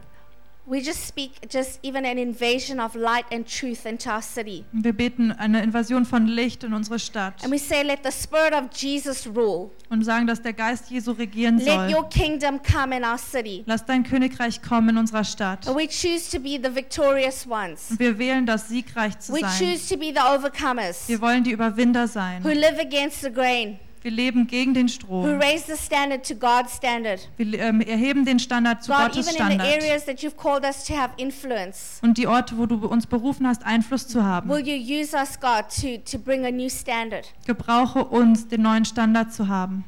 [0.67, 4.65] we just speak just even an invasion of light and truth into our city.
[4.71, 8.53] Wir beten eine Invasion von Licht in unsere Stadt And we say, let the spirit
[8.53, 9.69] of Jesus rule.
[9.89, 11.93] und sagen, dass der Geist Jesu regieren Let soll.
[11.93, 13.63] your kingdom come in our city.
[13.67, 15.67] Lass dein Königreich kommen in unserer Stadt.
[15.67, 17.91] And we choose to be the victorious ones.
[17.91, 19.51] Und wir wählen das, siegreich zu We sein.
[19.59, 22.41] choose to be the overcomers Wir wollen die Überwinder who sein.
[22.43, 25.25] live against the grain, Wir leben gegen den Strom.
[25.41, 27.27] raise the standard to God's standard.
[27.37, 29.83] Wir ähm, erheben den Standard zu God, Gottes even in the Standard.
[29.83, 33.47] areas that you've called us to have influence, Und die Orte, wo du uns berufen
[33.47, 34.47] hast, Einfluss zu haben.
[34.47, 37.33] will you use us, God, to, to bring a new standard?
[37.47, 39.83] Gebrauche uns, den neuen Standard zu haben.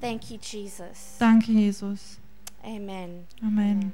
[0.00, 1.16] Thank you, Jesus.
[1.20, 2.18] Danke, Jesus.
[2.64, 3.24] Amen.
[3.40, 3.92] Amen.